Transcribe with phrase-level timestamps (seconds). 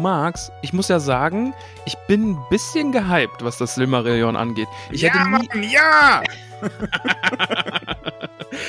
[0.00, 1.52] Max, ich muss ja sagen,
[1.84, 4.68] ich bin ein bisschen gehypt, was das Silmarillion angeht.
[4.90, 6.22] Ich ja, hätte nie, Mann, ja!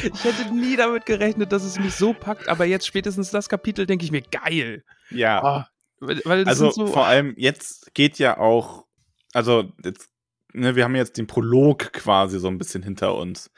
[0.03, 3.85] ich hätte nie damit gerechnet, dass es mich so packt, aber jetzt spätestens das Kapitel
[3.85, 4.83] denke ich mir geil.
[5.09, 5.43] Ja.
[5.43, 5.67] Ah,
[5.99, 8.85] weil, das also so, vor allem jetzt geht ja auch,
[9.33, 10.09] also jetzt,
[10.53, 13.51] ne, wir haben jetzt den Prolog quasi so ein bisschen hinter uns.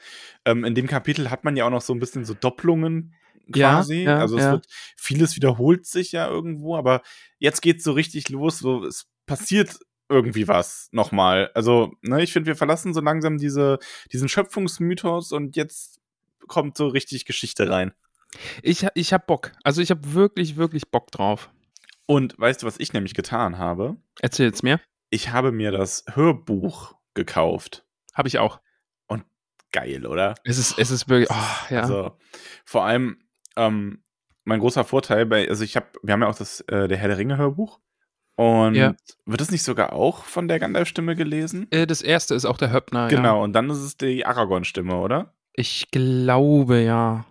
[0.44, 3.14] Ähm, in dem Kapitel hat man ja auch noch so ein bisschen so Doppelungen
[3.52, 4.02] quasi.
[4.02, 4.52] ja, also es ja.
[4.52, 7.02] wird, vieles wiederholt sich ja irgendwo, aber
[7.38, 9.78] jetzt geht's so richtig los, so es passiert
[10.08, 11.50] irgendwie was nochmal.
[11.54, 13.78] Also, ne, ich finde, wir verlassen so langsam diese,
[14.12, 16.00] diesen Schöpfungsmythos und jetzt
[16.46, 17.92] kommt so richtig Geschichte rein.
[18.62, 19.52] ich, ich hab Bock.
[19.62, 21.50] Also ich habe wirklich, wirklich Bock drauf.
[22.06, 23.96] Und weißt du, was ich nämlich getan habe?
[24.20, 24.80] Erzähl's mir.
[25.08, 27.84] Ich habe mir das Hörbuch gekauft.
[28.12, 28.60] Habe ich auch.
[29.74, 30.36] Geil, oder?
[30.44, 31.80] Es ist, es ist wirklich, oh, ja.
[31.80, 32.16] Also,
[32.64, 33.18] vor allem,
[33.56, 34.02] ähm,
[34.44, 37.08] mein großer Vorteil bei, also ich habe, wir haben ja auch das, äh, der Herr
[37.08, 37.80] der Ringe Hörbuch.
[38.36, 38.94] Und Ja.
[39.26, 41.68] wird es nicht sogar auch von der Gandalf-Stimme gelesen?
[41.70, 43.02] Äh, das erste ist auch der Höppner.
[43.02, 43.16] Ja.
[43.16, 45.34] Genau, und dann ist es die Aragorn-Stimme, oder?
[45.54, 47.26] Ich glaube, ja.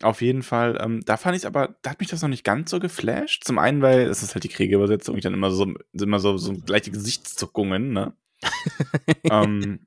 [0.00, 2.70] Auf jeden Fall, ähm, da fand ich aber, da hat mich das noch nicht ganz
[2.70, 3.42] so geflasht.
[3.44, 6.52] Zum einen, weil es ist halt die Kriegerübersetzung, ich dann immer so, immer so, so
[6.54, 8.12] gleiche Gesichtszuckungen, ne?
[9.28, 9.80] ähm,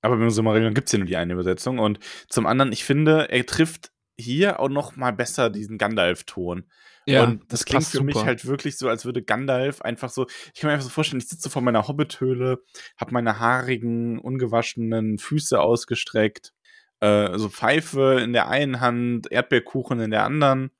[0.00, 1.78] aber beim Silmarillion gibt es ja nur die eine Übersetzung.
[1.78, 6.64] Und zum anderen, ich finde, er trifft hier auch noch mal besser diesen Gandalf-Ton.
[7.06, 8.26] Ja, und das, klingt passt für mich super.
[8.26, 11.28] halt wirklich so, als würde Gandalf einfach so, ich kann mir einfach so vorstellen, ich
[11.28, 12.62] sitze vor meiner Hobbithöhle,
[12.96, 16.52] habe meine haarigen, ungewaschenen Füße ausgestreckt,
[17.00, 20.70] äh, so Pfeife in der einen Hand, Erdbeerkuchen in der anderen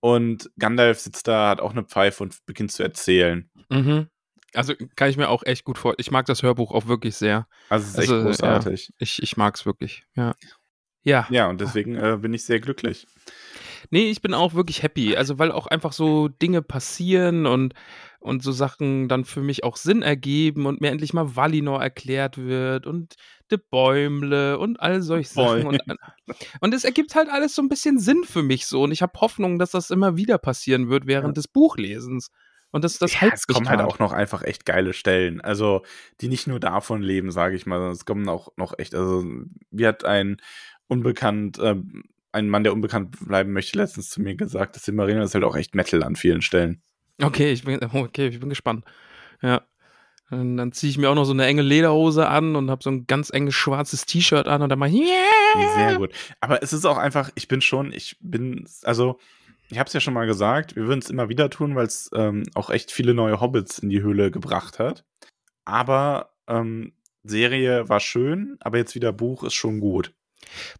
[0.00, 3.50] und Gandalf sitzt da, hat auch eine Pfeife und beginnt zu erzählen.
[3.68, 4.08] Mhm.
[4.54, 5.94] Also kann ich mir auch echt gut vor.
[5.98, 7.48] Ich mag das Hörbuch auch wirklich sehr.
[7.68, 8.92] Also es ist echt Also, großartig.
[8.98, 10.34] Ich, ich mag es wirklich, ja.
[11.06, 11.26] Ja.
[11.30, 13.06] Ja, und deswegen äh, bin ich sehr glücklich.
[13.90, 15.16] Nee, ich bin auch wirklich happy.
[15.16, 17.74] Also, weil auch einfach so Dinge passieren und,
[18.18, 22.38] und so Sachen dann für mich auch Sinn ergeben und mir endlich mal Valinor erklärt
[22.38, 23.14] wird und
[23.52, 25.66] de Bäumle und all solche Sachen.
[25.68, 25.80] Und,
[26.60, 28.82] und es ergibt halt alles so ein bisschen Sinn für mich so.
[28.82, 32.32] Und ich habe Hoffnung, dass das immer wieder passieren wird während des Buchlesens.
[32.72, 35.40] Und das, das ja, hypt es kommen halt auch noch einfach echt geile Stellen.
[35.40, 35.82] Also,
[36.20, 39.24] die nicht nur davon leben, sage ich mal, sondern es kommen auch noch echt, also,
[39.70, 40.38] wie hat ein
[40.88, 45.34] unbekannt, ähm, ein Mann, der unbekannt bleiben möchte, letztens zu mir gesagt, das Silmarillion ist
[45.34, 46.82] halt auch echt Metal an vielen Stellen.
[47.22, 48.84] Okay, ich bin, okay, ich bin gespannt.
[49.42, 49.62] Ja.
[50.30, 52.90] Und dann ziehe ich mir auch noch so eine enge Lederhose an und habe so
[52.90, 55.74] ein ganz enges schwarzes T-Shirt an und dann mal yeah!
[55.76, 56.12] Sehr gut.
[56.40, 59.18] Aber es ist auch einfach, ich bin schon, ich bin, also,
[59.68, 62.10] ich habe es ja schon mal gesagt, wir würden es immer wieder tun, weil es
[62.14, 65.04] ähm, auch echt viele neue Hobbits in die Höhle gebracht hat.
[65.64, 66.92] Aber ähm,
[67.22, 70.12] Serie war schön, aber jetzt wieder Buch ist schon gut.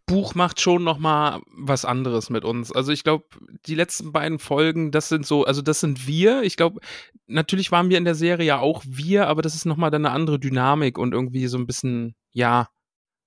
[0.05, 2.71] Buch macht schon noch mal was anderes mit uns.
[2.71, 3.25] Also ich glaube,
[3.65, 6.43] die letzten beiden Folgen, das sind so, also das sind wir.
[6.43, 6.79] Ich glaube,
[7.27, 10.05] natürlich waren wir in der Serie ja auch wir, aber das ist noch mal dann
[10.05, 12.69] eine andere Dynamik und irgendwie so ein bisschen, ja.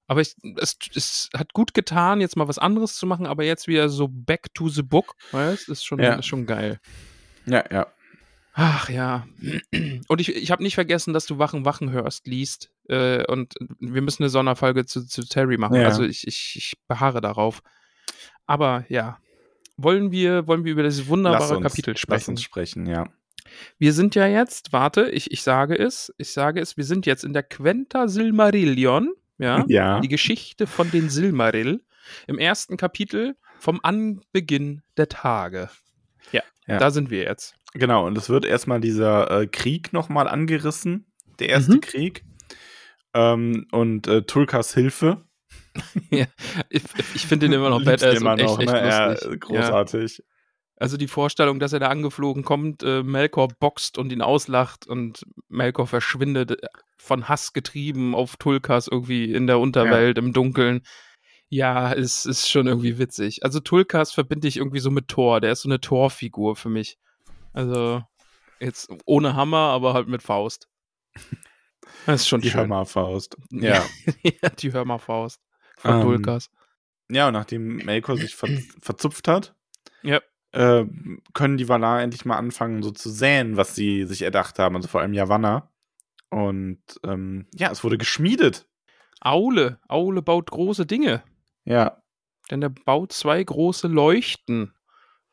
[0.07, 3.69] Aber ich, es, es hat gut getan, jetzt mal was anderes zu machen, aber jetzt
[3.69, 5.69] wieder so back to the book, weißt?
[5.69, 6.15] Ist schon, Ja.
[6.15, 6.81] ist schon geil.
[7.47, 7.87] Ja, ja.
[8.53, 9.27] Ach ja.
[10.09, 12.71] Und ich, ich habe nicht vergessen, dass du Wachen Wachen hörst, liest.
[12.89, 15.77] Äh, und wir müssen eine Sonderfolge zu, zu Terry machen.
[15.77, 15.85] Ja.
[15.87, 17.63] Also ich, ich, ich beharre darauf.
[18.47, 19.19] Aber ja.
[19.77, 22.31] Wollen wir, wollen wir über dieses wunderbare Lass uns, Kapitel Lass sprechen?
[22.33, 23.09] uns sprechen, ja.
[23.79, 27.25] Wir sind ja jetzt, warte, ich, ich sage es, ich sage es, wir sind jetzt
[27.25, 30.01] in der Quenta Silmarillion, ja, Ja.
[30.01, 31.83] die Geschichte von den Silmaril,
[32.27, 35.71] im ersten Kapitel vom Anbeginn der Tage.
[36.31, 36.79] Ja, Ja.
[36.79, 37.55] da sind wir jetzt.
[37.75, 41.07] Genau, und es wird erstmal dieser äh, Krieg nochmal angerissen,
[41.39, 41.81] der erste Mhm.
[41.81, 42.25] Krieg.
[43.15, 45.25] Ähm, und äh, Tulkas Hilfe.
[46.11, 46.27] Ja,
[46.69, 46.83] ich,
[47.15, 48.89] ich finde den immer noch badass immer echt, noch, echt ne?
[48.89, 49.31] Ja, lustig.
[49.31, 49.37] Ja.
[49.37, 50.23] großartig.
[50.77, 55.25] Also die Vorstellung, dass er da angeflogen kommt, äh, Melkor boxt und ihn auslacht und
[55.49, 56.67] Melkor verschwindet, äh,
[56.97, 60.83] von Hass getrieben auf Tulkas irgendwie in der Unterwelt, im Dunkeln.
[61.49, 63.45] Ja, es ist schon irgendwie witzig.
[63.45, 65.41] Also Tulkas verbinde ich irgendwie so mit Thor.
[65.41, 66.99] Der ist so eine Thor-Figur für mich.
[67.53, 68.03] Also
[68.61, 70.69] jetzt ohne Hammer, aber halt mit Faust.
[72.07, 72.61] Das ist schon Die schön.
[72.61, 73.37] Hörmerfaust.
[73.51, 73.85] Ja.
[74.23, 75.41] ja, die Hörmerfaust
[75.79, 76.51] von Ähm, Tulkas.
[77.11, 78.49] ja, und nachdem Melkor sich ver
[78.81, 79.55] verzupft hat,
[80.03, 80.21] Ja.
[80.53, 80.85] äh,
[81.35, 84.89] können die Valar endlich mal anfangen, so zu säen, was sie sich erdacht haben, also
[84.89, 85.71] vor allem Yavanna.
[86.31, 88.69] Und ähm, ja, es wurde geschmiedet.
[89.21, 89.81] Aule.
[89.89, 91.25] Aule baut große Dinge.
[91.65, 92.01] Ja.
[92.51, 94.75] Denn er baut zwei große Leuchten,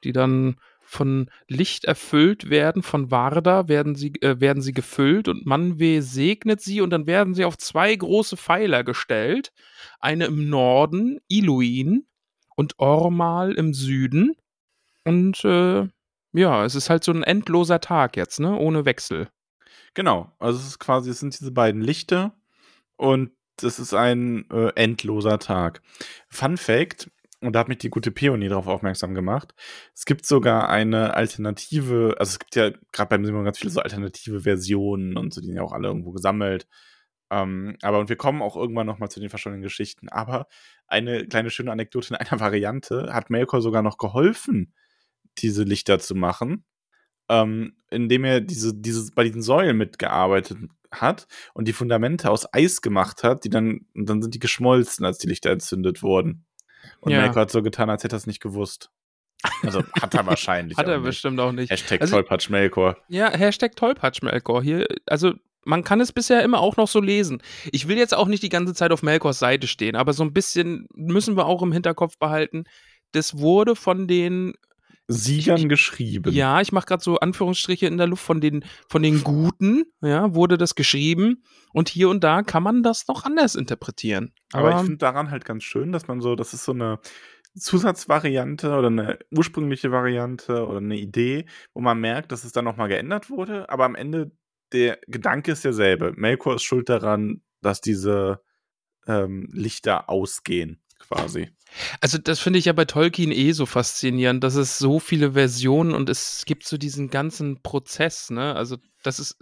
[0.03, 2.81] die dann von Licht erfüllt werden.
[2.81, 7.35] Von Varda werden sie, äh, werden sie gefüllt und Manwe segnet sie und dann werden
[7.35, 9.51] sie auf zwei große Pfeiler gestellt.
[9.99, 12.07] Eine im Norden, Iluin,
[12.57, 14.35] und Ormal im Süden.
[15.05, 15.87] Und äh,
[16.33, 18.57] ja, es ist halt so ein endloser Tag jetzt, ne?
[18.57, 19.29] Ohne Wechsel.
[19.93, 20.31] Genau.
[20.39, 22.35] Also es ist quasi, es sind diese beiden Lichter
[22.97, 25.81] und das ist ein äh, endloser Tag.
[26.27, 27.09] Fun Fact,
[27.41, 29.53] und da hat mich die gute Peony darauf aufmerksam gemacht.
[29.93, 33.79] Es gibt sogar eine alternative, also es gibt ja gerade beim Simon ganz viele so
[33.79, 36.67] alternative Versionen und so, die sind ja auch alle irgendwo gesammelt.
[37.29, 40.09] Ähm, aber und wir kommen auch irgendwann nochmal zu den verschollenen Geschichten.
[40.09, 40.47] Aber
[40.87, 44.73] eine kleine schöne Anekdote in einer Variante hat Melkor sogar noch geholfen,
[45.37, 46.65] diese Lichter zu machen,
[47.29, 50.57] ähm, indem er diese, dieses, bei diesen Säulen mitgearbeitet
[50.91, 55.05] hat und die Fundamente aus Eis gemacht hat, die dann, und dann sind die geschmolzen,
[55.05, 56.46] als die Lichter entzündet wurden.
[56.99, 57.21] Und Ja.
[57.21, 58.89] Melkor hat so getan, als hätte er es nicht gewusst.
[59.63, 60.77] Also hat er wahrscheinlich.
[60.77, 61.69] Hat er bestimmt auch nicht.
[61.71, 62.97] Hashtag Also- Tollpatsch Melkor.
[63.07, 64.63] Ja, Hashtag Tollpatsch Melkor.
[64.63, 67.41] Hier, also man kann es bisher immer auch noch so lesen.
[67.71, 70.33] Ich will jetzt auch nicht die ganze Zeit auf Melkors Seite stehen, aber so ein
[70.33, 72.63] bisschen müssen wir auch im Hinterkopf behalten.
[73.11, 74.53] Das wurde von den,
[75.07, 76.33] Siegern geschrieben.
[76.33, 80.35] ja, ich mache gerade so Anführungsstriche in der Luft, von den, von den Guten, ja,
[80.35, 81.43] wurde das geschrieben.
[81.73, 84.33] Und hier und da kann man das noch anders interpretieren.
[84.51, 86.99] Aber, Aber, ich finde daran halt ganz schön, dass man so, das ist so eine
[87.55, 92.89] Zusatzvariante oder eine ursprüngliche Variante oder eine Idee, wo man merkt, dass es dann nochmal
[92.89, 94.31] geändert wurde, aber am Ende
[94.73, 96.13] der Gedanke ist derselbe.
[96.15, 98.41] Melkor ist schuld daran, dass diese
[99.07, 101.49] ähm, Lichter ausgehen, quasi.
[102.01, 105.93] Also das finde ich ja bei Tolkien eh so faszinierend, dass es so viele Versionen
[105.93, 108.55] und es gibt so diesen ganzen Prozess, ne?
[108.55, 109.37] Also das ist,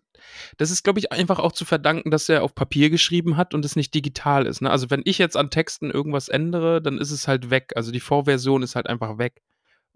[0.57, 3.63] das ist, glaube ich, einfach auch zu verdanken, dass er auf Papier geschrieben hat und
[3.63, 4.61] es nicht digital ist.
[4.61, 4.69] Ne?
[4.69, 7.73] Also wenn ich jetzt an Texten irgendwas ändere, dann ist es halt weg.
[7.75, 9.41] Also die Vorversion ist halt einfach weg.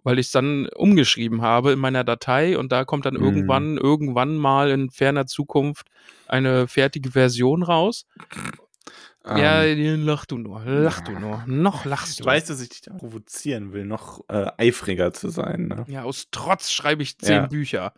[0.04, 3.24] Weil ich es dann umgeschrieben habe in meiner Datei und da kommt dann Mhm.
[3.24, 5.88] irgendwann, irgendwann mal in ferner Zukunft
[6.28, 8.06] eine fertige Version raus.
[9.38, 11.44] Ja, Ähm, lach du nur, lach du nur.
[11.48, 12.30] Noch lachst du du.
[12.30, 15.68] weißt, dass ich dich da provozieren will, noch äh, eifriger zu sein.
[15.68, 15.86] Ne?
[15.88, 17.48] Ja, aus Trotz schreibe ich zehn Ja.
[17.48, 17.94] Bücher.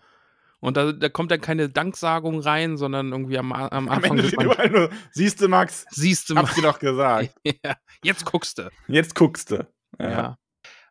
[0.59, 4.21] Und da, da kommt dann keine Danksagung rein, sondern irgendwie am, am Am Anfang Ende
[4.23, 6.41] des steht überall nur, siehst du, Max, Siehst du mal.
[6.43, 7.33] hab's dir doch gesagt.
[7.43, 8.69] ja, jetzt guckst du.
[8.87, 9.67] Jetzt guckst du.
[9.99, 10.37] Ja.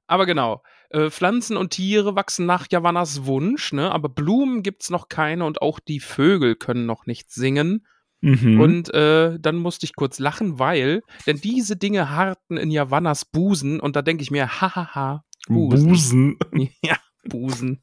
[0.08, 0.62] Aber genau.
[0.88, 3.92] Äh, Pflanzen und Tiere wachsen nach Javannas Wunsch, ne?
[3.92, 7.86] aber Blumen gibt's noch keine und auch die Vögel können noch nicht singen.
[8.20, 8.60] Mhm.
[8.60, 13.80] Und äh, dann musste ich kurz lachen, weil, denn diese Dinge harrten in Javannas Busen
[13.80, 15.88] und da denke ich mir, hahaha, Busen.
[15.88, 16.38] Busen.
[16.82, 17.82] ja, Busen.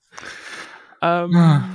[1.02, 1.68] Ähm, Ah.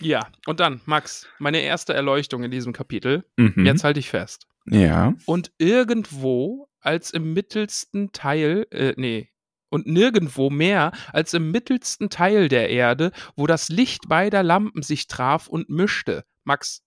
[0.00, 3.24] ja, und dann, Max, meine erste Erleuchtung in diesem Kapitel.
[3.36, 3.64] Mhm.
[3.66, 4.46] Jetzt halte ich fest.
[4.66, 5.14] Ja.
[5.26, 9.28] Und irgendwo als im mittelsten Teil, äh, nee,
[9.70, 15.06] und nirgendwo mehr als im mittelsten Teil der Erde, wo das Licht beider Lampen sich
[15.06, 16.24] traf und mischte.
[16.44, 16.82] Max,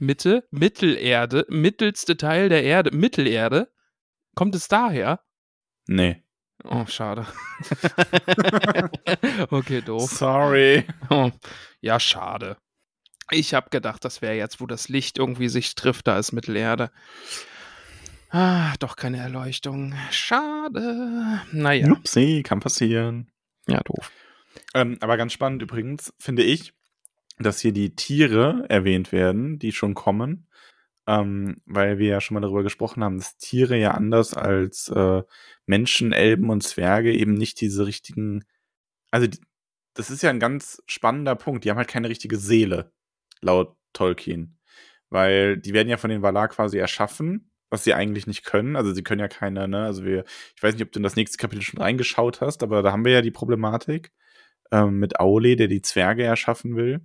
[0.00, 3.70] Mitte, Mittelerde, mittelste Teil der Erde, Mittelerde.
[4.34, 5.20] Kommt es daher?
[5.86, 6.22] Nee.
[6.64, 7.26] Oh, schade.
[9.50, 10.10] okay, doof.
[10.10, 10.84] Sorry.
[11.10, 11.30] Oh,
[11.80, 12.56] ja, schade.
[13.30, 16.90] Ich habe gedacht, das wäre jetzt, wo das Licht irgendwie sich trifft, da ist Mittelerde.
[18.30, 19.94] Ah, doch keine Erleuchtung.
[20.10, 21.42] Schade.
[21.52, 23.30] Naja, Upsi, kann passieren.
[23.66, 24.10] ja, doof.
[24.74, 26.72] Ähm, aber ganz spannend übrigens, finde ich,
[27.40, 30.46] dass hier die Tiere erwähnt werden, die schon kommen.
[31.06, 35.22] Ähm, weil wir ja schon mal darüber gesprochen haben, dass Tiere ja anders als äh,
[35.66, 38.44] Menschen, Elben und Zwerge eben nicht diese richtigen.
[39.10, 39.40] Also, die,
[39.94, 41.64] das ist ja ein ganz spannender Punkt.
[41.64, 42.92] Die haben halt keine richtige Seele,
[43.40, 44.58] laut Tolkien.
[45.08, 48.76] Weil die werden ja von den Valar quasi erschaffen, was sie eigentlich nicht können.
[48.76, 49.84] Also, sie können ja keine, ne?
[49.84, 50.24] Also, wir,
[50.56, 53.04] ich weiß nicht, ob du in das nächste Kapitel schon reingeschaut hast, aber da haben
[53.04, 54.12] wir ja die Problematik
[54.70, 57.00] ähm, mit Aule, der die Zwerge erschaffen will.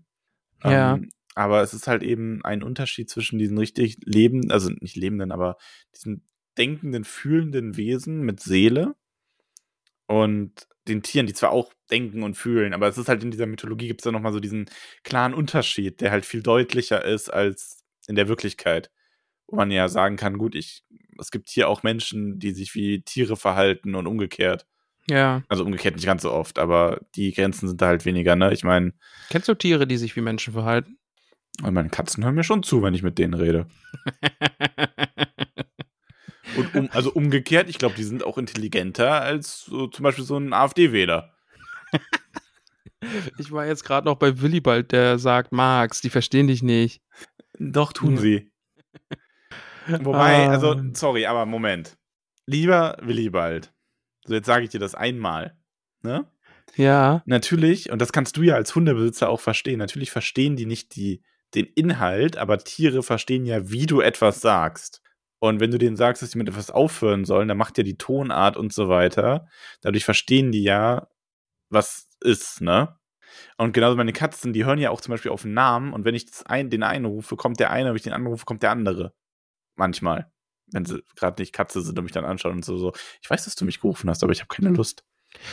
[0.65, 0.95] Ja.
[0.95, 5.31] Ähm, aber es ist halt eben ein Unterschied zwischen diesen richtig lebenden, also nicht lebenden,
[5.31, 5.57] aber
[5.93, 8.95] diesen denkenden, fühlenden Wesen mit Seele
[10.07, 13.47] und den Tieren, die zwar auch denken und fühlen, aber es ist halt in dieser
[13.47, 14.69] Mythologie gibt es da nochmal so diesen
[15.03, 18.91] klaren Unterschied, der halt viel deutlicher ist als in der Wirklichkeit.
[19.47, 20.83] wo man ja sagen kann, gut, ich,
[21.19, 24.67] es gibt hier auch Menschen, die sich wie Tiere verhalten und umgekehrt.
[25.09, 25.43] Ja.
[25.49, 28.51] Also umgekehrt nicht ganz so oft, aber die Grenzen sind da halt weniger, ne?
[28.53, 28.93] Ich meine,
[29.29, 30.97] Kennst du Tiere, die sich wie Menschen verhalten?
[31.61, 33.67] meine Katzen hören mir schon zu, wenn ich mit denen rede.
[36.57, 40.37] Und um, also umgekehrt, ich glaube, die sind auch intelligenter als so, zum Beispiel so
[40.37, 41.33] ein AfD-Wähler.
[43.37, 47.01] ich war jetzt gerade noch bei Willibald, der sagt, Max, die verstehen dich nicht.
[47.59, 48.51] Doch, tun sie.
[49.87, 50.51] Wobei, Ah.
[50.51, 51.97] also, sorry, aber Moment.
[52.47, 53.73] Lieber Willibald,
[54.25, 55.57] so jetzt sage ich dir das einmal.
[56.01, 56.29] Ne?
[56.75, 57.23] Ja.
[57.25, 61.23] Natürlich, und das kannst du ja als Hundebesitzer auch verstehen, natürlich verstehen die nicht die,
[61.53, 65.01] den Inhalt, aber Tiere verstehen ja, wie du etwas sagst.
[65.39, 67.97] Und wenn du denen sagst, dass sie mit etwas aufhören sollen, dann macht ja die
[67.97, 69.47] Tonart und so weiter.
[69.81, 71.07] Dadurch verstehen die ja,
[71.69, 72.97] was ist, ne?
[73.57, 76.15] Und genauso meine Katzen, die hören ja auch zum Beispiel auf den Namen und wenn
[76.15, 78.71] ich ein, den einen rufe, kommt der eine, wenn ich den anderen rufe, kommt der
[78.71, 79.13] andere.
[79.75, 80.31] Manchmal.
[80.71, 82.93] Wenn sie gerade nicht Katze sind und mich dann anschauen und so, so.
[83.21, 85.03] Ich weiß, dass du mich gerufen hast, aber ich habe keine Lust.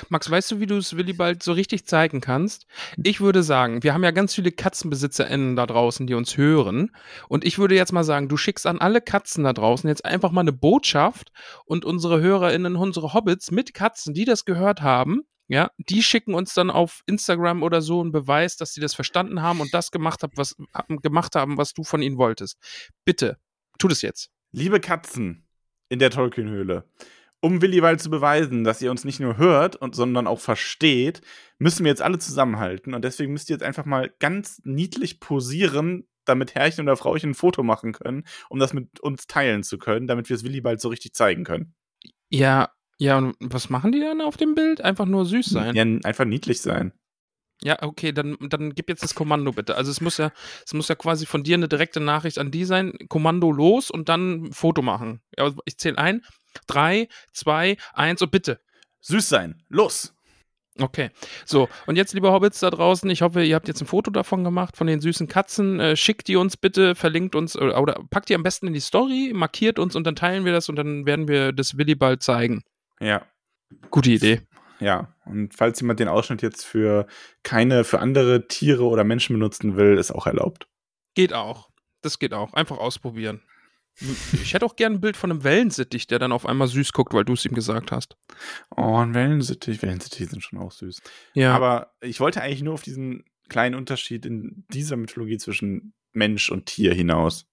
[0.08, 2.66] Max, weißt du, wie du es Willibald so richtig zeigen kannst?
[3.02, 6.94] Ich würde sagen, wir haben ja ganz viele KatzenbesitzerInnen da draußen, die uns hören.
[7.28, 10.30] Und ich würde jetzt mal sagen, du schickst an alle Katzen da draußen jetzt einfach
[10.30, 11.32] mal eine Botschaft
[11.64, 16.54] und unsere HörerInnen, unsere Hobbits mit Katzen, die das gehört haben, ja, die schicken uns
[16.54, 20.22] dann auf Instagram oder so einen Beweis, dass sie das verstanden haben und das gemacht,
[20.22, 20.56] hab, was,
[21.02, 22.56] gemacht haben, was du von ihnen wolltest.
[23.04, 23.38] Bitte,
[23.78, 24.30] tu das jetzt.
[24.52, 25.46] Liebe Katzen
[25.88, 26.84] in der Tolkienhöhle,
[27.40, 31.22] um Willibald zu beweisen, dass ihr uns nicht nur hört, und, sondern auch versteht,
[31.58, 32.94] müssen wir jetzt alle zusammenhalten.
[32.94, 37.34] Und deswegen müsst ihr jetzt einfach mal ganz niedlich posieren, damit Herrchen oder Frauchen ein
[37.34, 40.88] Foto machen können, um das mit uns teilen zu können, damit wir es Willibald so
[40.88, 41.74] richtig zeigen können.
[42.28, 44.80] Ja, ja, und was machen die dann auf dem Bild?
[44.80, 45.74] Einfach nur süß sein.
[45.74, 46.92] Ja, einfach niedlich sein.
[47.64, 49.76] Ja, okay, dann, dann gib jetzt das Kommando bitte.
[49.76, 50.32] Also es muss ja,
[50.64, 52.92] es muss ja quasi von dir eine direkte Nachricht an die sein.
[53.08, 55.20] Kommando los und dann ein Foto machen.
[55.38, 56.22] Ja, ich zähle ein.
[56.66, 58.60] Drei, zwei, eins und bitte.
[59.00, 59.62] Süß sein.
[59.68, 60.14] Los!
[60.80, 61.10] Okay.
[61.44, 64.42] So, und jetzt, liebe Hobbits da draußen, ich hoffe, ihr habt jetzt ein Foto davon
[64.42, 65.78] gemacht, von den süßen Katzen.
[65.78, 68.80] Äh, schickt die uns bitte, verlinkt uns oder, oder packt die am besten in die
[68.80, 72.22] Story, markiert uns und dann teilen wir das und dann werden wir das Willi bald
[72.22, 72.62] zeigen.
[73.00, 73.26] Ja.
[73.90, 74.40] Gute Idee.
[74.82, 77.06] Ja, und falls jemand den Ausschnitt jetzt für
[77.44, 80.66] keine, für andere Tiere oder Menschen benutzen will, ist auch erlaubt.
[81.14, 81.70] Geht auch.
[82.00, 82.52] Das geht auch.
[82.52, 83.42] Einfach ausprobieren.
[84.32, 87.12] Ich hätte auch gern ein Bild von einem Wellensittich, der dann auf einmal süß guckt,
[87.14, 88.16] weil du es ihm gesagt hast.
[88.76, 89.82] Oh, ein Wellensittich.
[89.82, 91.00] Wellensittich sind schon auch süß.
[91.34, 91.54] Ja.
[91.54, 96.66] Aber ich wollte eigentlich nur auf diesen kleinen Unterschied in dieser Mythologie zwischen Mensch und
[96.66, 97.46] Tier hinaus.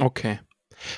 [0.00, 0.40] okay.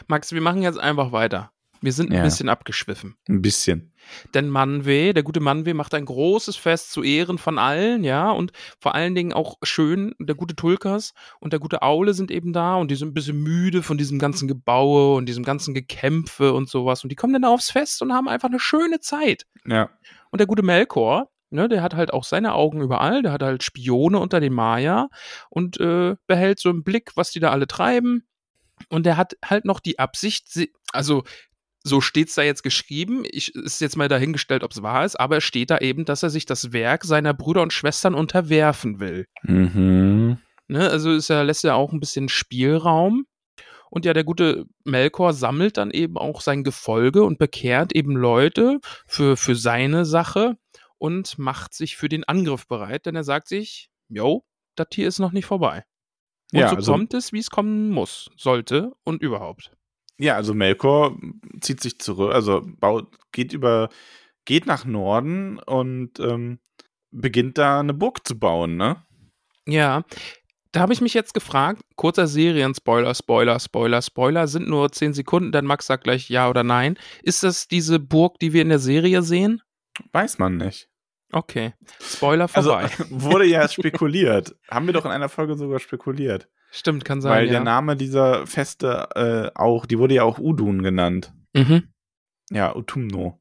[0.09, 1.53] Max, wir machen jetzt einfach weiter.
[1.83, 2.23] Wir sind ein Ja.
[2.23, 3.17] bisschen abgeschwiffen.
[3.29, 3.93] Ein bisschen.
[4.35, 8.53] Denn Manwe, der gute Manwe, macht ein großes Fest zu Ehren von allen, ja, und
[8.81, 12.75] vor allen Dingen auch schön, der gute Tulkas und der gute Aule sind eben da
[12.77, 16.69] und die sind ein bisschen müde von diesem ganzen Gebaue und diesem ganzen Gekämpfe und
[16.69, 17.03] sowas.
[17.03, 19.47] Und die kommen dann aufs Fest und haben einfach eine schöne Zeit.
[19.67, 19.91] Ja.
[20.31, 23.63] Und der gute Melkor, ne, der hat halt auch seine Augen überall, der hat halt
[23.63, 25.09] Spione unter den Maya
[25.49, 28.27] und äh, behält so im Blick, was die da alle treiben.
[28.89, 30.47] Und der hat halt noch die Absicht,
[30.93, 31.23] also
[31.83, 35.39] so steht's da jetzt geschrieben, ich ist jetzt mal dahingestellt, ob es wahr ist, aber
[35.39, 39.27] es steht da eben, dass er sich das Werk seiner Brüder und Schwestern unterwerfen will.
[39.43, 40.39] Mhm.
[40.69, 43.27] Ne, also ist er, lässt ja auch ein bisschen Spielraum.
[43.91, 48.79] Und ja, der gute Melkor sammelt dann eben auch sein Gefolge und bekehrt eben Leute
[49.09, 50.57] für, für seine Sache
[50.99, 54.45] und macht sich für den Angriff bereit, denn er sagt sich, yo,
[54.77, 55.83] das hier ist noch nicht vorbei.
[56.53, 59.73] Und Ja, so also- kommt es, wie es kommen muss, sollte und überhaupt.
[60.21, 61.17] Ja, also Melkor
[61.63, 63.89] zieht sich zurück, also baut, geht über,
[64.45, 66.59] geht nach Norden und ähm,
[67.11, 69.03] beginnt da eine Burg zu bauen, ne?
[69.67, 70.05] Ja,
[70.73, 75.53] da habe ich mich jetzt gefragt, kurzer Serien-Spoiler, Spoiler, Spoiler, Spoiler, sind nur 10 Sekunden,
[75.53, 76.99] dann Max sagt gleich ja oder nein.
[77.23, 79.63] Ist das diese Burg, die wir in der Serie sehen?
[80.13, 80.89] Weiß man nicht.
[81.33, 82.91] Okay, Spoiler Also vorbei.
[83.11, 84.55] wurde ja spekuliert.
[84.71, 86.47] Haben wir doch in einer Folge sogar spekuliert.
[86.71, 87.53] Stimmt, kann sein, weil ja.
[87.53, 91.33] der Name dieser Feste äh, auch, die wurde ja auch Udun genannt.
[91.53, 91.89] mhm.
[92.53, 93.41] Ja, Utumno.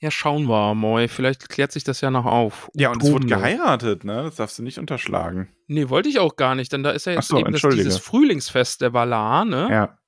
[0.00, 1.08] Ja, schauen wir mal.
[1.08, 2.70] Vielleicht klärt sich das ja noch auf.
[2.74, 3.36] Ja, und es wurde Utumno.
[3.36, 4.22] geheiratet, ne?
[4.24, 5.48] Das darfst du nicht unterschlagen.
[5.68, 7.98] Nee, wollte ich auch gar nicht, denn da ist ja jetzt so, eben das, dieses
[7.98, 9.68] Frühlingsfest der Valar, ne?
[9.70, 9.98] Ja.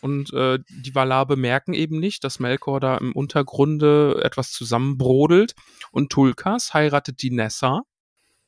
[0.00, 5.54] Und äh, die Valar bemerken eben nicht, dass Melkor da im Untergrunde etwas zusammenbrodelt.
[5.90, 7.82] Und Tulkas heiratet die Nessa.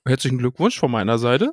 [0.06, 1.52] Herzlichen Glückwunsch von meiner Seite.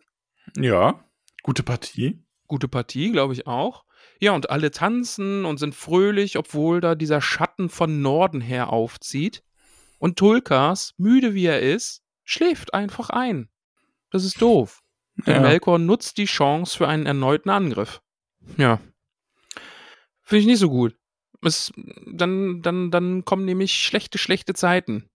[0.56, 1.04] Ja.
[1.44, 2.24] Gute Partie.
[2.48, 3.86] Gute Partie, glaube ich auch.
[4.20, 9.44] Ja, und alle tanzen und sind fröhlich, obwohl da dieser Schatten von Norden her aufzieht.
[9.98, 13.50] Und Tulkas, müde wie er ist, schläft einfach ein.
[14.12, 14.82] Das ist doof.
[15.26, 15.42] Denn Ja.
[15.42, 18.02] Melkor nutzt die Chance für einen erneuten Angriff.
[18.58, 18.80] Ja.
[20.24, 20.96] Finde ich nicht so gut.
[21.44, 21.72] Es,
[22.06, 25.10] dann, dann, dann kommen nämlich schlechte, schlechte Zeiten.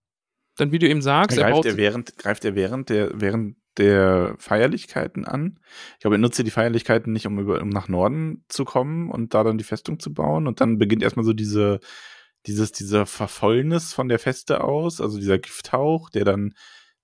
[0.57, 3.57] Dann, wie du eben sagst, er Greift baut er, während, greift er während der, während
[3.77, 5.59] der Feierlichkeiten an?
[5.95, 9.09] Ich glaube, er nutzt ja die Feierlichkeiten nicht, um, über, um nach Norden zu kommen
[9.09, 10.47] und da dann die Festung zu bauen.
[10.47, 11.79] Und dann beginnt erstmal so diese,
[12.45, 16.53] dieses, dieser Verfäulnis von der Feste aus, also dieser Gifthauch, der dann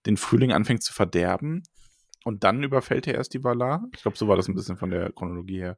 [0.06, 1.63] den Frühling anfängt zu verderben.
[2.24, 3.84] Und dann überfällt er erst die Valar.
[3.94, 5.77] Ich glaube, so war das ein bisschen von der Chronologie her.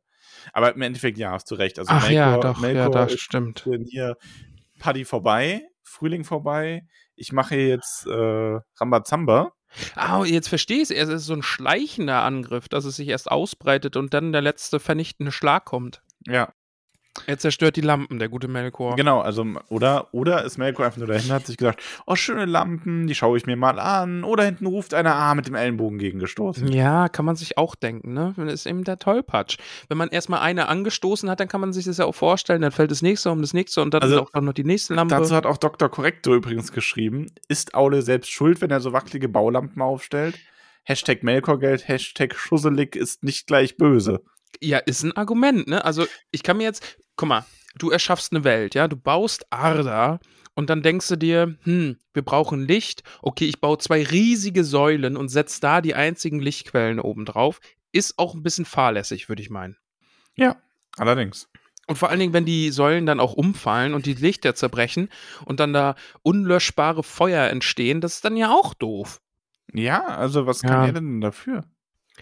[0.54, 1.80] Aber im Endeffekt, ja, hast du recht.
[1.80, 3.68] Also Ach ja, doch, ja, Melkor das ist stimmt.
[3.86, 4.16] hier
[4.80, 6.86] Paddy vorbei, Frühling vorbei.
[7.16, 9.54] Ich mache jetzt äh, Rambazamba.
[9.96, 10.92] Ah, jetzt verstehe ich es.
[10.92, 14.80] Es ist so ein schleichender Angriff, dass es sich erst ausbreitet und dann der letzte
[14.80, 16.02] vernichtende Schlag kommt.
[16.28, 16.54] Ja,
[17.28, 18.96] Er zerstört die Lampen, der gute Melkor.
[18.96, 19.22] genau.
[19.22, 23.16] Also, oder, oder ist Melkor einfach nur dahin, hat sich gesagt, oh, schöne Lampen, die
[23.16, 24.24] schaue ich mir mal an.
[24.24, 26.68] Oder hinten ruft einer, ah, mit dem Ellenbogen gegengestoßen.
[26.68, 28.34] Ja, kann man sich auch denken, ne?
[28.38, 29.58] Das ist eben der Tollpatsch.
[29.88, 32.72] Wenn man erstmal eine angestoßen hat, dann kann man sich das ja auch vorstellen, dann
[32.72, 35.16] fällt das nächste um das nächste und dann Also, auch noch die nächste Lampe.
[35.16, 35.90] Dazu hat auch Dr.
[35.90, 40.38] Korrektor übrigens geschrieben, ist Aule selbst schuld, wenn er so wackelige Baulampen aufstellt?
[40.84, 44.22] Hashtag Melkorgeld, Hashtag Schusselig ist nicht gleich böse.
[44.62, 45.84] Ja, ist ein Argument, ne?
[45.84, 47.46] Also, ich kann mir jetzt, guck mal,
[47.78, 50.20] du erschaffst eine Welt, ja, du baust Arda
[50.54, 53.04] und dann denkst du dir, hm, wir brauchen Licht.
[53.22, 57.60] Okay, ich baue zwei riesige Säulen und setze da die einzigen Lichtquellen oben drauf.
[57.92, 59.78] Ist auch ein bisschen fahrlässig, würde ich meinen.
[60.36, 60.56] Ja,
[60.98, 61.50] allerdings.
[61.88, 65.10] Und vor allen Dingen, wenn die Säulen dann auch umfallen und die Lichter zerbrechen
[65.46, 69.22] und dann da unlöschbare Feuer entstehen, das ist dann ja auch doof.
[69.74, 70.70] Ja, also was Ja.
[70.70, 71.64] kann er denn dafür?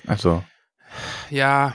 [0.08, 0.44] Also,
[1.30, 1.74] Ja,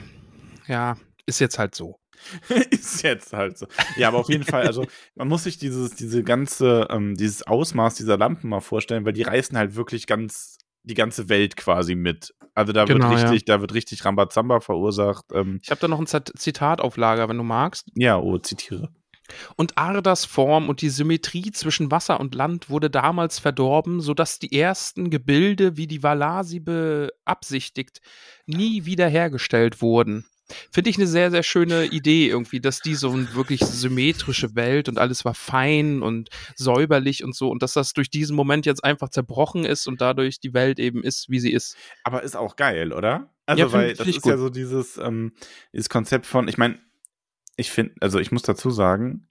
[0.67, 1.99] ja, ist jetzt halt so.
[2.71, 3.67] ist jetzt halt so.
[3.97, 4.85] Ja, aber auf jeden Fall, also
[5.15, 9.23] man muss sich dieses, diese ganze, ähm, dieses Ausmaß dieser Lampen mal vorstellen, weil die
[9.23, 12.33] reißen halt wirklich ganz die ganze Welt quasi mit.
[12.55, 13.25] Also da Genau, wird ja.
[13.29, 15.25] richtig, da wird richtig Rambazamba verursacht.
[15.33, 17.87] Ähm, Ich habe da noch ein Zit- Zitat auf Lager, wenn du magst.
[17.95, 18.89] ja, oh, zitiere.
[19.55, 24.57] Und Ardas Form und die Symmetrie zwischen Wasser und Land wurde damals verdorben, sodass die
[24.59, 28.01] ersten Gebilde, wie die Valar sie beabsichtigt,
[28.47, 30.25] nie wiederhergestellt wurden.
[30.71, 34.89] Finde ich eine sehr, sehr schöne Idee irgendwie, dass die so eine wirklich symmetrische Welt
[34.89, 38.83] und alles war fein und säuberlich und so und dass das durch diesen Moment jetzt
[38.83, 41.75] einfach zerbrochen ist und dadurch die Welt eben ist, wie sie ist.
[42.03, 43.33] Aber ist auch geil, oder?
[43.45, 44.41] Also, Ja, find- weil find das ist ja gut.
[44.41, 45.33] so dieses, ähm,
[45.73, 46.79] dieses Konzept von, ich meine,
[47.57, 49.27] ich finde, also ich muss dazu sagen,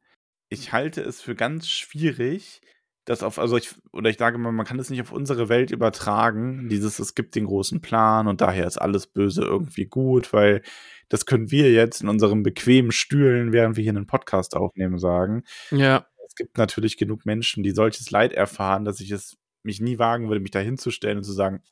[0.50, 2.61] ich halte es für ganz schwierig,
[3.04, 5.70] das auf, also ich, oder ich sage mal, man kann es nicht auf unsere Welt
[5.70, 10.62] übertragen, dieses, es gibt den großen Plan und daher ist alles Böse irgendwie gut, weil
[11.09, 15.44] das können wir jetzt in unseren bequemen Stühlen, während wir hier einen Podcast aufnehmen, sagen.
[15.71, 19.99] Ja, Es gibt natürlich genug Menschen, die solches Leid erfahren, dass ich es mich nie
[19.99, 21.62] wagen würde, mich da hinzustellen und zu sagen,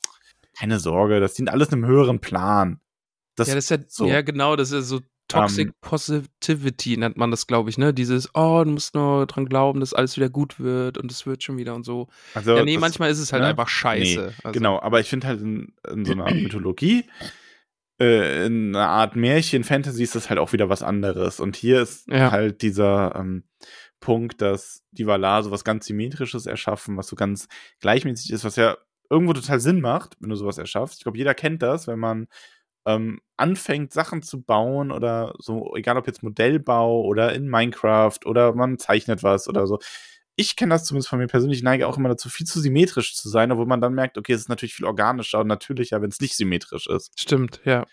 [0.57, 2.81] keine Sorge, das dient alles einem höheren Plan.
[3.35, 4.07] Das, ja, das ist ja, so.
[4.07, 7.93] ja genau, das ist ja so Toxic Ähm, Positivity nennt man das, glaube ich, ne?
[7.93, 11.43] Dieses, oh, du musst nur dran glauben, dass alles wieder gut wird und es wird
[11.43, 12.07] schon wieder und so.
[12.33, 13.49] also ja, nee, das- manchmal ist es halt ne?
[13.49, 14.19] einfach scheiße.
[14.27, 17.05] Nee, also, Genau, aber ich finde halt in, in so einer Mythologie,
[17.99, 21.39] äh, in einer Art Märchen, Fantasy ist das halt auch wieder was anderes.
[21.39, 22.31] Und hier ist Ja.
[22.31, 23.43] halt dieser ähm,
[23.99, 27.47] Punkt, dass die Valar so was ganz Symmetrisches erschaffen, was so ganz
[27.79, 28.77] gleichmäßig ist, was ja
[29.09, 30.97] irgendwo total Sinn macht, wenn du sowas erschaffst.
[30.99, 32.27] Ich glaube, jeder kennt das, wenn man
[32.85, 38.53] ähm, anfängt, Sachen zu bauen oder so, egal ob jetzt Modellbau oder in Minecraft oder
[38.53, 39.79] man zeichnet was oder so.
[40.39, 43.15] Ich kenne das zumindest von mir persönlich, ich neige auch immer dazu, viel zu symmetrisch
[43.15, 46.09] zu sein, obwohl man dann merkt, okay, es ist natürlich viel organischer und natürlicher, wenn
[46.09, 47.19] es nicht symmetrisch ist.
[47.19, 47.85] Stimmt, ja.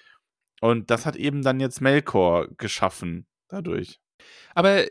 [0.60, 3.98] Und das hat eben dann jetzt Melkor geschaffen dadurch.
[4.54, 4.84] Aber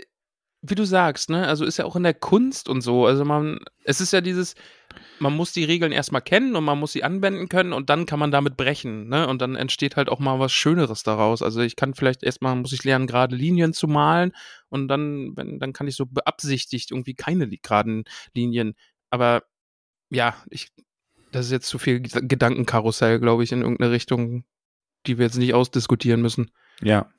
[0.63, 3.05] wie du sagst, ne, also ist ja auch in der Kunst und so.
[3.05, 4.55] Also man, es ist ja dieses,
[5.19, 8.19] man muss die Regeln erstmal kennen und man muss sie anwenden können und dann kann
[8.19, 9.27] man damit brechen, ne?
[9.27, 11.41] Und dann entsteht halt auch mal was Schöneres daraus.
[11.41, 14.33] Also ich kann vielleicht erstmal, muss ich lernen, gerade Linien zu malen
[14.69, 18.03] und dann, wenn, dann kann ich so beabsichtigt irgendwie keine geraden
[18.33, 18.75] Linien.
[19.09, 19.43] Aber
[20.09, 20.71] ja, ich,
[21.31, 24.45] das ist jetzt zu viel Ged- Gedankenkarussell, glaube ich, in irgendeine Richtung,
[25.07, 26.51] die wir jetzt nicht ausdiskutieren müssen.
[26.81, 27.09] Ja.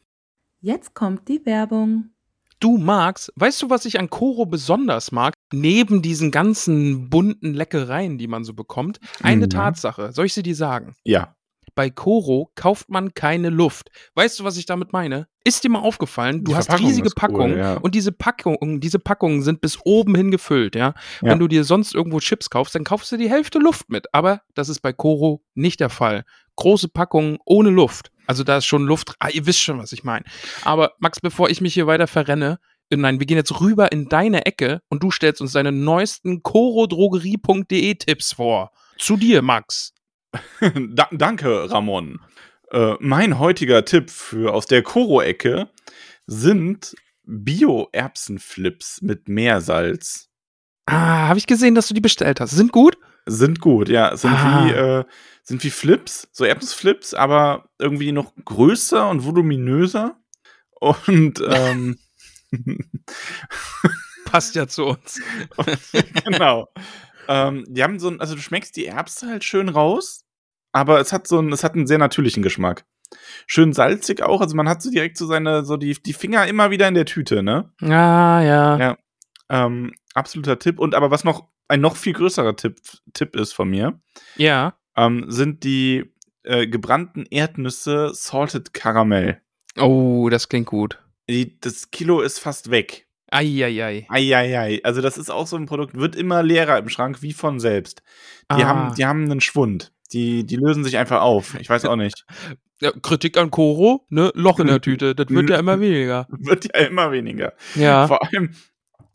[0.61, 2.14] Jetzt kommt die Werbung.
[2.61, 5.35] Du magst, weißt du, was ich an Koro besonders mag?
[5.53, 9.51] Neben diesen ganzen bunten Leckereien, die man so bekommt, eine Mhm.
[9.51, 10.13] Tatsache.
[10.13, 10.95] Soll ich sie dir sagen?
[11.05, 11.37] Ja.
[11.75, 13.91] Bei Koro kauft man keine Luft.
[14.15, 15.27] Weißt du, was ich damit meine?
[15.47, 17.75] Ist dir mal aufgefallen, du Die hast Verpackung riesige ist cool, Packungen ja.
[17.75, 20.95] und diese Packungen, diese Packungen sind bis oben hin gefüllt, ja?
[21.21, 21.31] Ja.
[21.31, 24.07] Wenn du dir sonst irgendwo Chips kaufst, dann kaufst du die Hälfte Luft mit.
[24.15, 26.25] Aber das ist bei Koro nicht der Fall.
[26.57, 28.11] Große Packungen ohne Luft.
[28.27, 29.15] Also da ist schon Luft.
[29.19, 30.25] Ah, ihr wisst schon, was ich meine.
[30.63, 32.59] Aber Max, bevor ich mich hier weiter verrenne,
[32.91, 36.43] äh, nein, wir gehen jetzt rüber in deine Ecke und du stellst uns deine neuesten
[36.43, 38.71] korodrogerie.de Tipps vor.
[38.99, 39.93] Zu dir, Max.
[40.91, 42.21] da danke, Ramon.
[42.75, 45.71] Äh, mein heutiger Tipp für aus der Koro-Ecke
[46.27, 50.29] sind Bio-Erbsenflips mit Meersalz.
[50.87, 52.51] Ah, habe ich gesehen, dass du die bestellt hast.
[52.51, 52.99] Sind gut?
[53.27, 54.17] Sind gut, ja.
[54.17, 54.65] Sind Ah.
[54.67, 55.05] wie, äh,
[55.45, 60.19] sind wie Flips, so Erbsenflips, aber irgendwie noch größer und voluminöser.
[60.73, 61.97] Und ähm,
[64.25, 65.21] Passt ja zu uns.
[66.25, 66.69] genau.
[67.29, 70.24] ähm, die haben so ein, also du schmeckst die Erbse halt schön raus,
[70.75, 72.85] aber es hat so einen, es hat einen sehr natürlichen Geschmack.
[73.47, 76.71] Schön salzig auch, also man hat so direkt so seine, so die, die Finger immer
[76.71, 77.73] wieder in der Tüte, ne?
[77.81, 78.79] Ah, ja.
[78.79, 78.99] Ja.
[79.49, 80.79] Ähm, absoluter Tipp.
[80.79, 82.79] Und aber was noch ein noch viel größerer Tipp,
[83.15, 84.01] Tipp ist von mir,
[84.37, 84.75] Ja.
[84.97, 89.41] ähm, sind die äh, gebrannten Erdnüsse Salted Caramel.
[89.79, 91.01] Oh, das klingt gut.
[91.29, 93.07] Die, das Kilo ist fast weg.
[93.31, 94.07] Eieiei.
[94.11, 94.81] Eieiei.
[94.85, 98.03] Also das ist auch so ein Produkt, wird immer leerer im Schrank, wie von selbst.
[98.53, 98.67] Die, Ah.
[98.67, 99.93] haben, die haben einen Schwund.
[100.13, 101.59] Die, die lösen sich einfach auf.
[101.61, 102.25] Ich weiß auch nicht.
[102.81, 104.33] Ja, Kritik an Koro, ne?
[104.35, 105.15] Loch in der Tüte.
[105.15, 106.27] Das wird ja immer weniger.
[106.31, 107.55] Wird ja immer weniger.
[107.77, 108.09] Ja.
[108.09, 108.51] Vor allem,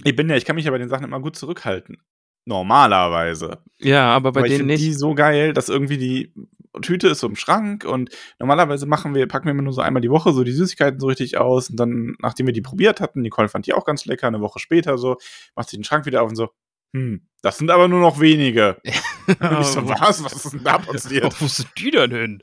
[0.05, 1.97] ich bin ja, ich kann mich ja bei den Sachen immer gut zurückhalten.
[2.45, 3.59] Normalerweise.
[3.77, 4.97] Ja, aber bei Aber ich denen die nicht.
[4.97, 6.33] so geil, dass irgendwie die
[6.81, 10.01] Tüte ist so im Schrank und normalerweise machen wir, packen wir immer nur so einmal
[10.01, 13.21] die Woche so die Süßigkeiten so richtig aus und dann, nachdem wir die probiert hatten,
[13.21, 15.17] Nicole fand die auch ganz lecker, eine Woche später so,
[15.55, 16.49] macht sie den Schrank wieder auf und so,
[16.95, 18.77] hm, das sind aber nur noch wenige.
[19.39, 20.23] Und ich so, was?
[20.23, 21.33] Was ist denn da passiert?
[21.41, 22.41] Wo sind die denn hin?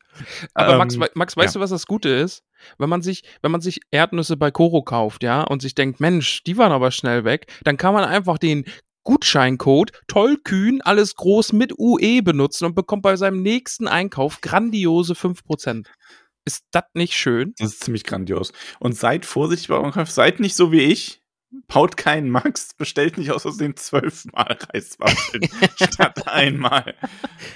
[0.55, 1.59] Aber Max, Ähm, wei- Max, weißt ja.
[1.59, 2.42] du, was das Gute ist?
[2.79, 6.42] Wenn man sich, wenn man sich Erdnüsse bei Koro kauft, ja, und sich denkt, Mensch,
[6.44, 8.64] die waren aber schnell weg, dann kann man einfach den
[9.05, 15.87] Gutscheincode tollkühn alles groß mit UE benutzen und bekommt bei seinem nächsten Einkauf grandiose 5%.
[16.44, 17.55] Ist das nicht schön?
[17.59, 18.53] Das ist ziemlich grandios.
[18.81, 21.20] Und seid vorsichtig bei eurem Kauf, seid nicht so wie ich.
[21.68, 26.94] Baut keinen Max, bestellt nicht aus Versehen zwölfmal Reiswaffeln statt einmal.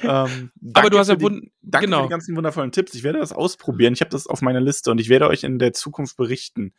[0.03, 2.03] Ähm, Aber du hast für ja die- Danke für genau.
[2.05, 2.95] die ganzen wundervollen Tipps.
[2.95, 3.93] Ich werde das ausprobieren.
[3.93, 6.73] Ich habe das auf meiner Liste und ich werde euch in der Zukunft berichten.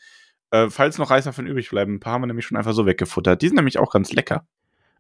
[0.51, 1.95] Äh, falls noch Reiswaffeln übrig bleiben.
[1.95, 3.41] Ein paar haben wir nämlich schon einfach so weggefuttert.
[3.41, 4.45] Die sind nämlich auch ganz lecker.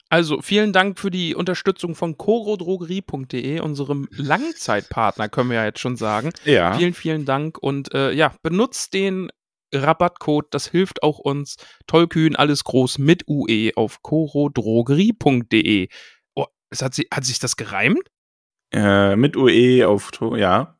[0.09, 5.95] Also vielen Dank für die Unterstützung von corodrogerie.de, unserem Langzeitpartner, können wir ja jetzt schon
[5.95, 6.31] sagen.
[6.43, 6.73] Ja.
[6.77, 9.31] Vielen, vielen Dank und äh, ja, benutzt den
[9.73, 11.55] Rabattcode, das hilft auch uns.
[11.87, 15.87] Tollkühn, alles groß mit UE auf corodrogerie.de.
[16.35, 17.99] Oh, es hat, sie, hat sich das gereimt?
[18.73, 20.77] Äh, mit UE auf, To- ja.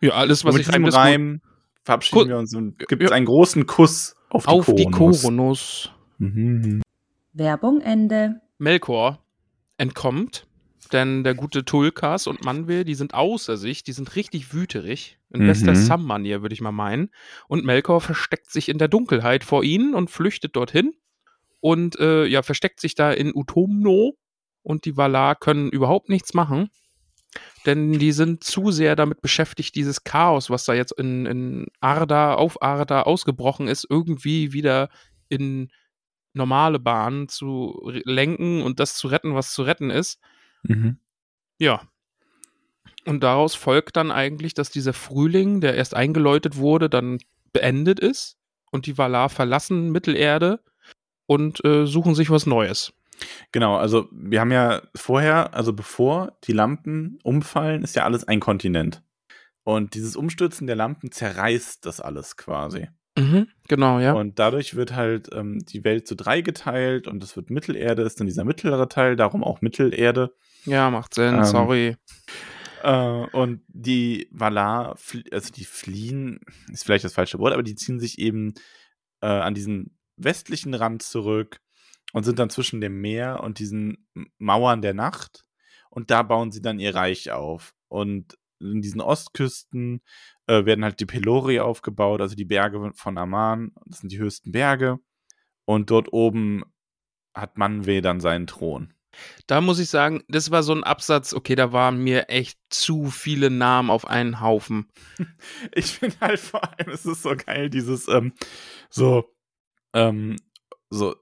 [0.00, 0.84] Ja, alles, was mit ich diesem.
[0.86, 1.40] Reim
[1.84, 3.16] verabschieden Ku- wir uns und gibt es Ja.
[3.16, 5.22] einen großen Kuss auf die auf die Koronuss.
[5.22, 5.90] Koronuss.
[6.18, 6.82] Mhm.
[7.32, 8.40] Werbung Ende.
[8.58, 9.24] Melkor
[9.78, 10.46] entkommt,
[10.92, 15.18] denn der gute Tulkas und Manwil, die sind außer sich, die sind richtig wüterig.
[15.32, 15.46] In Mhm.
[15.46, 17.10] bester Sam-Manier, würde ich mal meinen.
[17.48, 20.94] Und Melkor versteckt sich in der Dunkelheit vor ihnen und flüchtet dorthin.
[21.60, 24.16] Und äh, ja, versteckt sich da in Utomno.
[24.62, 26.70] Und die Valar können überhaupt nichts machen.
[27.66, 32.34] Denn die sind zu sehr damit beschäftigt, dieses Chaos, was da jetzt in, in Arda,
[32.34, 34.88] auf Arda ausgebrochen ist, irgendwie wieder
[35.28, 35.70] in
[36.32, 40.18] normale Bahnen zu lenken und das zu retten, was zu retten ist.
[40.62, 40.98] Mhm.
[41.58, 41.82] Ja.
[43.06, 47.18] Und daraus folgt dann eigentlich, dass dieser Frühling, der erst eingeläutet wurde, dann
[47.52, 48.36] beendet ist
[48.70, 50.60] und die Valar verlassen Mittelerde
[51.26, 52.92] und äh, suchen sich was Neues.
[53.52, 58.40] Genau, also wir haben ja vorher, also bevor die Lampen umfallen, ist ja alles ein
[58.40, 59.02] Kontinent.
[59.62, 62.88] Und dieses Umstürzen der Lampen zerreißt das alles quasi.
[63.18, 64.12] Mhm, genau, ja.
[64.14, 68.20] Und dadurch wird halt ähm, die Welt zu drei geteilt und es wird Mittelerde, ist
[68.20, 70.34] dann dieser mittlere Teil, darum auch Mittelerde.
[70.64, 71.96] Ja, macht Sinn, ähm, sorry.
[72.82, 74.96] Äh, und die Valar,
[75.30, 76.40] also die fliehen,
[76.72, 78.54] ist vielleicht das falsche Wort, aber die ziehen sich eben
[79.20, 81.60] äh, an diesen westlichen Rand zurück
[82.12, 85.44] und sind dann zwischen dem Meer und diesen Mauern der Nacht.
[85.90, 87.74] Und da bauen sie dann ihr Reich auf.
[87.88, 90.02] Und in diesen Ostküsten
[90.46, 93.72] äh, werden halt die Pelori aufgebaut, also die Berge von Aman.
[93.86, 94.98] Das sind die höchsten Berge.
[95.64, 96.64] Und dort oben
[97.34, 98.92] hat Manwe dann seinen Thron.
[99.46, 103.06] Da muss ich sagen, das war so ein Absatz, okay, da waren mir echt zu
[103.10, 104.88] viele Namen auf einen Haufen.
[105.74, 108.32] Ich finde halt vor allem, es ist so geil, dieses, ähm,
[108.88, 109.24] so,
[109.94, 110.36] ähm,
[110.90, 111.14] so,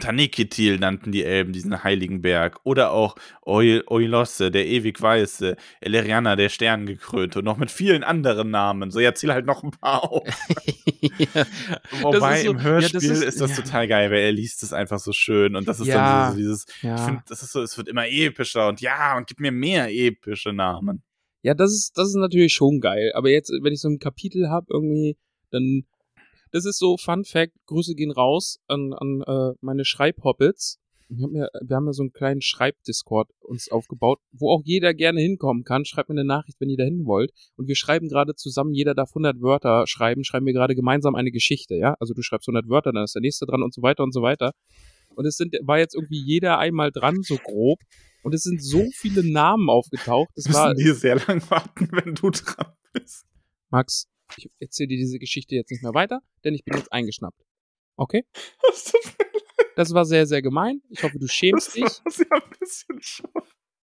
[0.00, 2.58] Tanekitil nannten die Elben diesen heiligen Berg.
[2.64, 8.50] Oder auch Oil, Oilosse, der ewig Weiße, Eleriana, der Sterngekrönte und noch mit vielen anderen
[8.50, 8.90] Namen.
[8.90, 10.26] So, ja, zähl halt noch ein paar auf.
[11.00, 11.46] ja,
[12.02, 13.62] Wobei so- im ja, Hörspiel das ist, das ja.
[13.62, 16.38] total geil, weil er liest es einfach so schön und das ist Ja, dann so,
[16.38, 16.96] dieses, ja.
[16.96, 19.92] ich finde, das ist so, es wird immer epischer und ja, und gib mir mehr
[19.92, 21.02] epische Namen.
[21.42, 23.12] Ja, das ist, das ist natürlich schon geil.
[23.14, 25.16] Aber jetzt, wenn ich so ein Kapitel habe, irgendwie,
[25.50, 25.84] dann.
[26.54, 30.78] Das ist so, Fun Fact, Grüße gehen raus an, an äh, meine Schreibhobbits.
[31.08, 34.94] Wir haben, ja, wir haben ja so einen kleinen Schreibdiscord uns aufgebaut, wo auch jeder
[34.94, 35.84] gerne hinkommen kann.
[35.84, 37.32] Schreibt mir eine Nachricht, wenn ihr da hin wollt.
[37.56, 41.32] Und wir schreiben gerade zusammen, jeder darf 100 Wörter schreiben, schreiben wir gerade gemeinsam eine
[41.32, 41.96] Geschichte, ja?
[41.98, 44.22] Also du schreibst 100 Wörter, dann ist der nächste dran und so weiter und so
[44.22, 44.52] weiter.
[45.16, 47.80] Und es sind, war jetzt irgendwie jeder einmal dran, so grob.
[48.22, 50.30] Und es sind so viele Namen aufgetaucht.
[50.36, 53.26] Es war, Müssen die sehr lang warten, wenn du dran bist.
[53.70, 57.40] Max, ich erzähle dir diese Geschichte jetzt nicht mehr weiter, denn ich bin jetzt eingeschnappt.
[57.96, 58.24] Okay?
[59.76, 60.82] Das war sehr, sehr gemein.
[60.88, 61.82] Ich hoffe, du schämst dich.
[62.04, 63.00] Das war ja ein bisschen.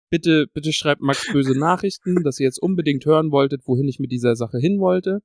[0.10, 4.12] Bitte, bitte schreibt Max böse Nachrichten, dass ihr jetzt unbedingt hören wolltet, wohin ich mit
[4.12, 5.22] dieser Sache hin wollte.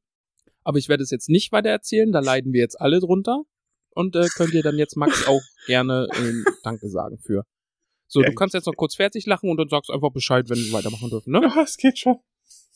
[0.63, 3.43] Aber ich werde es jetzt nicht weiter erzählen, da leiden wir jetzt alle drunter.
[3.91, 7.45] Und äh, könnt ihr dann jetzt Max auch gerne äh, Danke sagen für.
[8.07, 8.29] So, Ja.
[8.29, 11.11] du kannst jetzt noch kurz fertig lachen und dann sagst einfach Bescheid, wenn wir weitermachen
[11.11, 11.41] dürfen, ne?
[11.43, 12.21] Ja, es geht schon.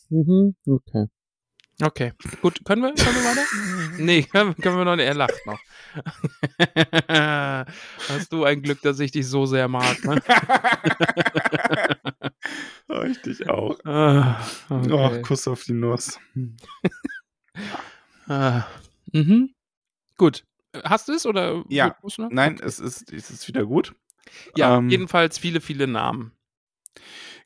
[0.09, 1.07] Mhm, okay.
[1.83, 3.45] Okay, gut, können wir, können wir weiter?
[4.03, 5.61] nee, können, können wir noch nicht, er lacht noch.
[8.09, 10.23] Hast du ein Glück, dass ich dich so sehr mag, ne?
[12.89, 13.79] oh, ich dich auch.
[13.85, 15.21] Ah, Oh, okay.
[15.23, 16.19] Kuss auf die Nuss.
[18.27, 18.65] Ah,
[19.13, 19.55] mhm.
[20.17, 20.45] Gut.
[20.83, 21.63] Hast du es oder?
[21.69, 21.95] Ja.
[22.31, 23.95] Nein, es ist, es ist wieder gut.
[24.57, 26.33] Ja, ähm, jedenfalls viele, viele Namen.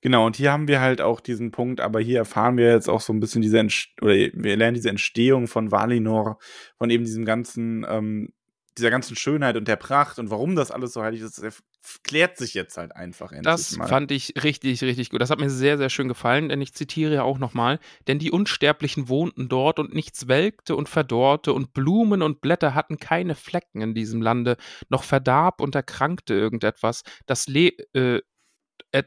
[0.02, 3.00] Genau, und hier haben wir halt auch diesen Punkt, aber hier erfahren wir jetzt auch
[3.00, 6.38] so ein bisschen diese, Entst oder wir lernen diese Entstehung von Valinor,
[6.78, 8.32] von eben diesem ganzen, ähm,
[8.78, 11.62] dieser ganzen Schönheit und der Pracht und warum das alles so heilig ist, das
[12.02, 13.88] klärt sich jetzt halt einfach endlich Das mal.
[13.88, 15.20] fand ich richtig, richtig gut.
[15.20, 18.30] Das hat mir sehr, sehr schön gefallen, denn ich zitiere ja auch nochmal, denn die
[18.30, 23.80] Unsterblichen wohnten dort und nichts welkte und verdorrte und Blumen und Blätter hatten keine Flecken
[23.80, 24.56] in diesem Lande,
[24.88, 28.20] noch verdarb und erkrankte irgendetwas, das le äh,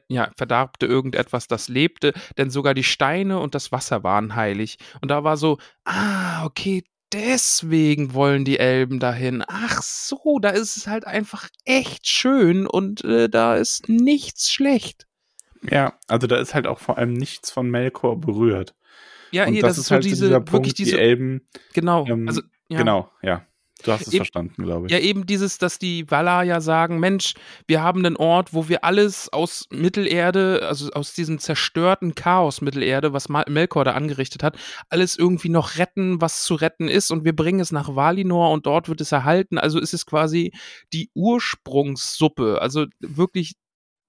[0.08, 4.78] ja, verdarbte irgendetwas, das lebte, denn sogar die Steine und das Wasser waren heilig.
[5.02, 9.44] Und da war so, ah, okay, deswegen wollen die Elben dahin.
[9.48, 15.08] Ach so, da ist es halt einfach echt schön und äh, da ist nichts schlecht.
[15.62, 18.76] ja, also da ist halt auch vor allem nichts von Melkor berührt.
[19.32, 21.48] Ja, und eh, das, das, ist so halt diese, dieser wirklich Punkt, diese, die Elben,
[21.74, 22.78] genau, ähm, also, ja.
[22.78, 23.46] genau, ja.
[23.84, 24.92] Du hast es Eben- verstanden, glaube ich.
[24.92, 27.34] Ja, eben dieses, dass die Valar ja sagen, Mensch,
[27.68, 33.14] wir haben einen Ort, wo wir alles aus Mittelerde, also aus diesem zerstörten Chaos Mittelerde,
[33.14, 34.58] was Mal Melkor da angerichtet hat,
[34.90, 38.66] alles irgendwie noch retten, was zu retten ist und wir bringen es nach Valinor und
[38.66, 39.58] dort wird es erhalten.
[39.58, 40.52] Also ist es quasi
[40.94, 43.54] die Ursprungssuppe, also wirklich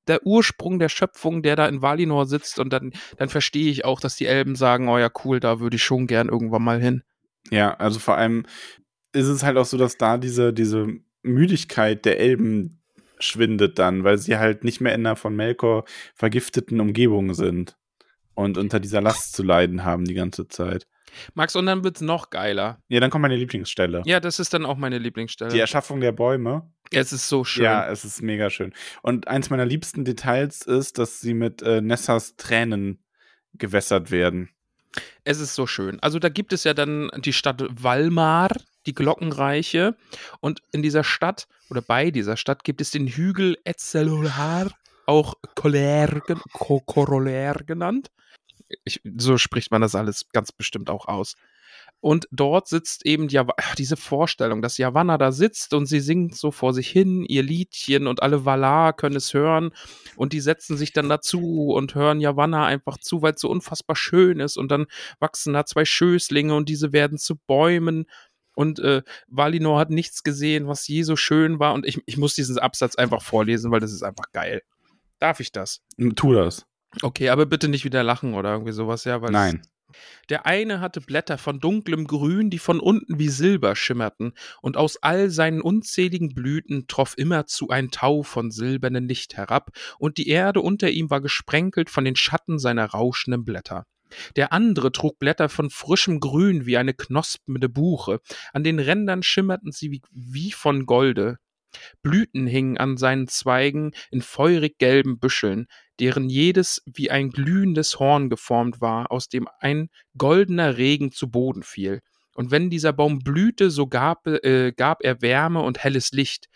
[0.07, 4.01] der Ursprung der Schöpfung, der da in Valinor sitzt und dann, dann verstehe ich auch,
[4.01, 7.03] dass die Elben sagen, oh ja, cool, da würde ich schon gern irgendwann mal hin.
[7.51, 8.47] Ja, also vor allem
[9.15, 10.89] ist es halt auch so, dass da diese, diese
[11.23, 12.83] Müdigkeit der Elben
[13.19, 17.77] schwindet dann, weil sie halt nicht mehr in einer von Melkor vergifteten Umgebung sind
[18.35, 20.87] und unter dieser Last zu leiden haben die ganze Zeit.
[21.35, 22.83] Max, und dann wird's noch geiler.
[22.89, 24.03] Ja, dann kommt meine Lieblingsstelle.
[24.05, 25.53] Ja, das ist dann auch meine Lieblingsstelle.
[25.53, 26.69] Die Erschaffung der Bäume.
[26.91, 27.65] Es ist so schön.
[27.65, 28.73] Ja, es ist mega schön.
[29.03, 32.99] Und eins meiner liebsten Details ist, dass sie mit äh, Nessas Tränen
[33.55, 34.51] gewässert werden.
[35.25, 36.01] Es ist so schön.
[36.01, 38.51] Also da gibt es ja dann die Stadt Valmar,
[38.87, 39.97] die Glockenreiche.
[40.41, 44.71] Und in dieser Stadt oder bei dieser Stadt gibt es den Hügel Etzelolar,
[45.07, 46.21] auch Koller,
[46.53, 48.11] Ko- Koroller genannt.
[48.85, 51.35] Ich, so spricht man das alles ganz bestimmt auch aus.
[52.01, 53.41] Und dort sitzt eben die,
[53.79, 58.07] diese Vorstellung, dass Yavanna da sitzt und sie singt so vor sich hin ihr Liedchen
[58.07, 59.71] und alle Valar können es hören
[60.17, 63.97] und die setzen sich dann dazu und hören Yavanna einfach zu, weil es so unfassbar
[63.97, 64.87] schön ist und dann
[65.19, 68.05] wachsen da zwei Schößlinge und diese werden zu Bäumen
[68.55, 72.35] und äh, Valinor hat nichts gesehen, was je so schön war und ich, ich muss
[72.35, 74.63] diesen Absatz einfach vorlesen, weil das ist einfach geil.
[75.19, 75.81] Darf ich das?
[76.17, 76.67] Tu das.
[77.03, 79.63] Okay, aber bitte nicht wieder lachen oder irgendwie sowas, ja, Nein.
[80.29, 84.97] der eine hatte Blätter von dunklem Grün, die von unten wie Silber schimmerten, und aus
[85.03, 90.61] all seinen unzähligen Blüten troff immerzu ein Tau von silbernem Licht herab, und die Erde
[90.61, 93.87] unter ihm war gesprenkelt von den Schatten seiner rauschenden Blätter.
[94.37, 98.21] Der andere trug Blätter von frischem Grün wie eine knospende Buche,
[98.53, 101.39] an den Rändern schimmerten sie wie, wie von Golde.
[102.03, 105.67] Blüten hingen an seinen Zweigen in feurig gelben Büscheln,
[106.01, 111.63] deren jedes wie ein glühendes Horn geformt war, aus dem ein goldener Regen zu Boden
[111.63, 112.01] fiel.
[112.35, 116.47] Und wenn dieser Baum blühte, so gab, äh, gab er Wärme und helles Licht.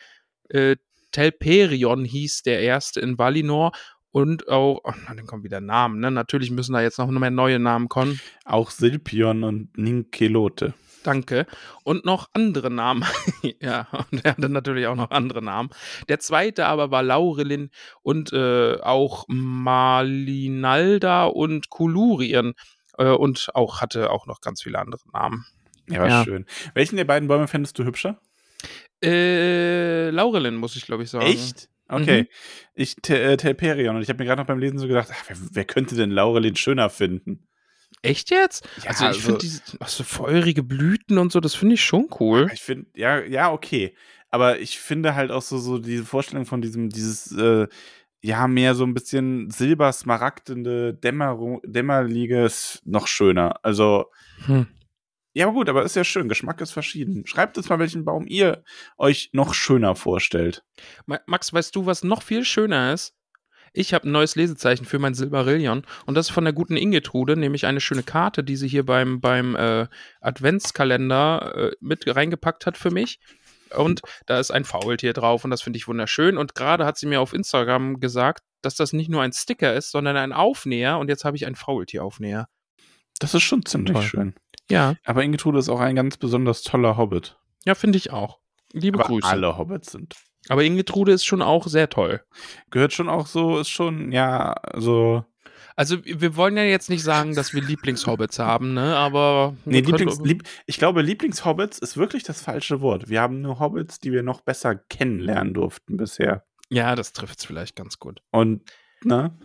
[0.49, 0.77] Äh,
[1.13, 3.73] Telperion hieß der erste in Valinor
[4.11, 6.11] und auch, oh, dann kommen wieder Namen, ne?
[6.11, 8.21] Natürlich müssen da jetzt noch mehr neue Namen kommen.
[8.45, 10.75] Auch Silpion und Ninkelote.
[11.05, 11.47] Danke.
[11.85, 13.05] Und noch andere Namen.
[13.63, 15.71] ja, und er hatte natürlich auch noch andere Namen.
[16.09, 17.71] Der zweite aber war Laurelin
[18.03, 22.55] und äh, auch Malinalda und Kulurien.
[22.99, 25.47] Äh, und auch hatte auch noch ganz viele andere Namen.
[25.89, 26.25] Ja, war Ja.
[26.25, 26.45] schön.
[26.75, 28.21] Welchen der beiden Bäume fändest du hübscher?
[29.03, 31.27] Äh, Laurelin, muss ich glaube ich sagen.
[31.27, 31.69] Echt?
[31.89, 32.23] Okay.
[32.23, 32.27] Mhm.
[32.75, 33.97] Ich, äh, Telperion.
[33.97, 36.11] Und ich habe mir gerade noch beim Lesen so gedacht, ach, wer, wer könnte denn
[36.11, 37.47] Laurelin schöner finden?
[38.03, 38.69] Echt jetzt?
[38.83, 42.09] Ja, also ich also- finde diese also feurige Blüten und so, das finde ich schon
[42.21, 42.49] cool.
[42.53, 43.97] Ich finde, ja, ja, okay.
[44.31, 47.67] Aber ich finde halt auch so, so diese Vorstellung von diesem, dieses, äh,
[48.21, 53.57] ja, mehr so ein bisschen silber-smaragdende Dämmerung, Dämmerliege ist noch schöner.
[53.65, 54.07] Also,
[54.47, 54.67] Hm.
[55.35, 56.29] Ja, aber gut, aber ist ja schön.
[56.29, 57.27] Geschmack ist verschieden.
[57.27, 58.65] Schreibt uns mal, welchen Baum ihr
[58.97, 60.65] euch noch schöner vorstellt.
[61.07, 63.15] Ma- Max, weißt du, was noch viel schöner ist?
[63.75, 67.37] Ich habe ein neues Lesezeichen für mein Silmarillion und das ist von der guten Ingetrude,
[67.37, 69.87] nämlich eine schöne Karte, die sie hier beim, beim äh,
[70.21, 73.21] Adventskalender äh, mit reingepackt hat für mich.
[73.77, 76.39] Und da ist ein Faultier drauf und das finde ich wunderschön.
[76.39, 79.91] Und gerade hat sie mir auf Instagram gesagt, dass das nicht nur ein Sticker ist,
[79.91, 82.49] sondern ein Aufnäher und jetzt habe ich ein Faultier-Aufnäher.
[83.19, 84.03] Das ist schon ziemlich Toll.
[84.03, 84.35] schön.
[84.71, 87.39] Ja, Aber Ingetrude ist auch ein ganz besonders toller Hobbit.
[87.65, 88.39] ja, finde ich auch.
[88.73, 89.27] Liebe Aber Grüße.
[89.27, 90.15] alle Hobbits sind.
[90.49, 92.23] Aber Ingetrude ist schon auch sehr toll.
[92.71, 95.25] Gehört schon auch so, ist schon, ja, so.
[95.75, 98.97] Also, wir wollen ja jetzt nicht sagen, dass wir Lieblingshobbits haben, ne?
[98.97, 99.57] Aber.
[99.65, 103.09] Nee, Lieblings, lieb, ich glaube, Lieblingshobbits ist wirklich das falsche Wort.
[103.09, 106.45] Wir haben nur Hobbits, die wir noch besser kennenlernen durften bisher.
[106.69, 108.21] Ja, das trifft es vielleicht ganz gut.
[108.33, 108.63] Und,
[109.05, 109.39] ne?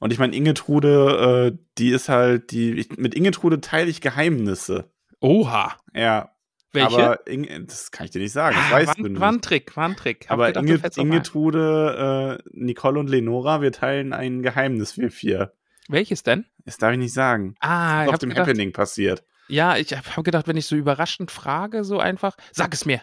[0.00, 4.90] Und ich meine, Ingetrude, äh, die ist halt, die, ich, mit Ingetrude teile ich Geheimnisse.
[5.20, 5.76] Oha.
[5.94, 6.30] Ja.
[6.72, 7.02] Welche?
[7.02, 8.54] Aber Inge, das kann ich dir nicht sagen.
[8.56, 10.26] Das ah, weißt war, du war ein Trick, war ein Trick.
[10.28, 10.80] Hab Aber Inge.
[10.96, 15.54] Ingetrude, äh, Nicole und Lenora, wir teilen ein Geheimnis, wir vier.
[15.88, 16.44] Welches denn?
[16.66, 17.54] Das darf ich nicht sagen.
[17.60, 19.24] Ah, Was ich auf dem gedacht, Happening passiert.
[19.48, 23.00] ja, ich habe gedacht, wenn ich so überraschend frage, so einfach, sag es mir.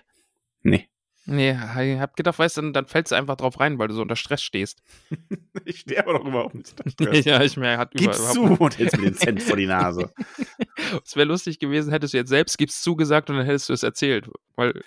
[0.61, 0.87] Nee.
[1.27, 4.01] Nee, ich hab gedacht, weißt du, dann fällst du einfach drauf rein, weil du so
[4.01, 4.81] unter Stress stehst.
[5.67, 6.71] Ich stehe aber doch überhaupt nicht.
[6.79, 7.25] unter Stress.
[7.25, 10.11] ja, ich merke, hat Gib über- zu und hältst mir den Cent vor die Nase.
[11.03, 13.81] Es wäre lustig gewesen, hättest du jetzt selbst gibst zugesagt und dann hättest du es
[13.81, 14.29] erzählt.
[14.55, 14.79] Weil,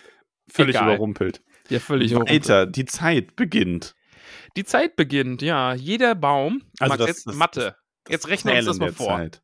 [0.49, 0.91] Völlig Egal.
[0.91, 1.43] überrumpelt.
[1.69, 3.95] ja, völlig Weiter, die Zeit beginnt.
[4.57, 5.75] Die Zeit beginnt, ja.
[5.75, 6.63] Jeder Baum.
[6.79, 7.75] Also das- jetzt das- Mathe.
[8.09, 9.17] Jetzt rechne uns das mal vor.
[9.17, 9.43] Zeit.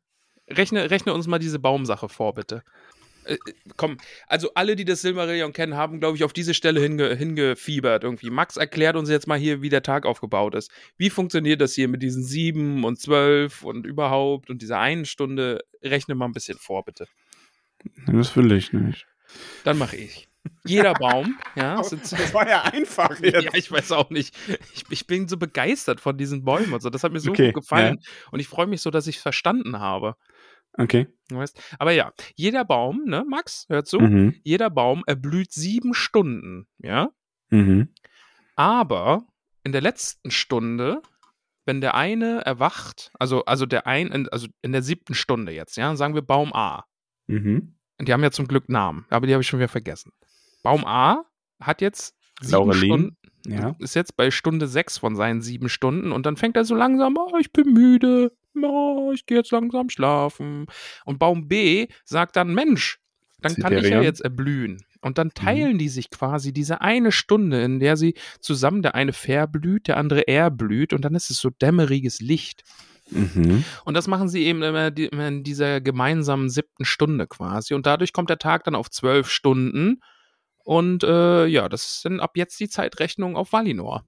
[0.49, 2.63] Rechne, rechne uns mal diese Baumsache vor, bitte.
[3.25, 3.37] Äh,
[3.75, 8.03] komm, also alle, die das Silmarillion kennen, haben, glaube ich, auf diese Stelle hinge hingefiebert
[8.03, 8.29] irgendwie.
[8.29, 10.71] Max erklärt uns jetzt mal hier, wie der Tag aufgebaut ist.
[10.97, 15.63] Wie funktioniert das hier mit diesen sieben und zwölf und überhaupt und dieser einen Stunde?
[15.83, 17.07] Rechne mal ein bisschen vor, bitte.
[18.07, 19.05] Das will ich nicht.
[19.63, 20.27] Dann mache ich.
[20.63, 23.43] Jeder Baum, ja, Das war ja einfach jetzt.
[23.43, 24.35] Ja, ich weiß auch nicht.
[24.73, 26.89] Ich, ich bin so begeistert von diesen Bäumen und so.
[26.89, 27.99] Das hat mir so Okay, gut gefallen.
[28.31, 30.15] Und ich freue mich so, dass ich es verstanden habe.
[30.77, 31.07] Okay.
[31.31, 31.59] Weißt?
[31.79, 34.35] Aber ja, jeder Baum, ne, Max, hör zu, Mhm.
[34.43, 37.09] jeder Baum erblüht sieben Stunden, ja.
[37.49, 37.89] Mhm.
[38.55, 39.25] Aber
[39.63, 41.01] in der letzten Stunde,
[41.65, 45.95] wenn der eine erwacht, also, also der ein, also in der siebten Stunde jetzt, ja,
[45.95, 46.85] sagen wir Baum A.
[47.27, 47.75] Mhm.
[48.01, 50.11] Die haben ja zum Glück Namen, aber die habe ich schon wieder vergessen.
[50.63, 51.23] Baum A
[51.59, 52.83] hat jetzt sieben Laurelin.
[52.91, 53.75] Stunden, Ja.
[53.79, 57.15] ist jetzt bei Stunde sechs von seinen sieben Stunden und dann fängt er so langsam,
[57.17, 58.31] oh, ich bin müde,
[58.63, 60.67] oh, ich gehe jetzt langsam schlafen.
[61.05, 62.99] Und Baum B sagt dann, Mensch,
[63.41, 64.83] dann kann ich ja jetzt erblühen.
[65.01, 65.15] Und Mhm.
[65.15, 69.87] dann teilen die sich quasi diese eine Stunde, in der sie zusammen, der eine verblüht,
[69.87, 72.63] der andere erblüht und dann ist es so dämmeriges Licht.
[73.11, 73.63] Mhm.
[73.83, 77.75] Und das machen sie eben immer, in dieser gemeinsamen siebten Stunde quasi.
[77.75, 80.01] Und dadurch kommt der Tag dann auf zwölf Stunden.
[80.63, 84.05] Und äh, ja, das ist dann ab jetzt die Zeitrechnung auf Valinor.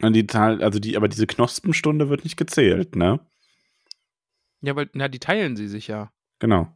[0.00, 3.20] Und die Zahl, also die, aber diese Knospenstunde wird nicht gezählt, ne?
[4.62, 6.12] Ja, weil, na, die teilen sie sich ja.
[6.38, 6.68] Genau.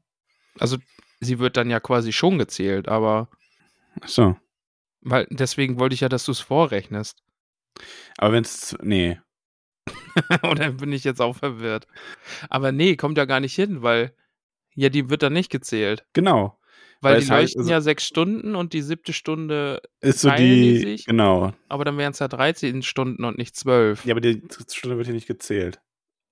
[0.59, 0.79] Also
[1.21, 3.29] sie wird dann ja quasi schon gezählt, aber
[4.01, 4.37] Ach so.
[5.01, 7.23] weil deswegen wollte ich ja, dass du es vorrechnest.
[8.19, 9.19] Aber wenn es, nee.
[10.43, 11.87] Oder bin ich jetzt auch verwirrt?
[12.49, 14.15] Aber nee, kommt ja gar nicht hin, weil
[14.77, 16.05] ja, die wird dann nicht gezählt.
[16.13, 16.59] Genau.
[17.01, 20.31] Weil, Weil die halt- leuchten also- ja sechs Stunden und die siebte Stunde, Ist so
[20.31, 20.37] die
[20.73, 21.07] die, sich?
[21.07, 21.53] genau.
[21.69, 24.05] aber dann wären es ja 13 Stunden und nicht zwölf.
[24.07, 24.43] Ja, aber die
[24.73, 25.81] Stunde wird hier nicht gezählt.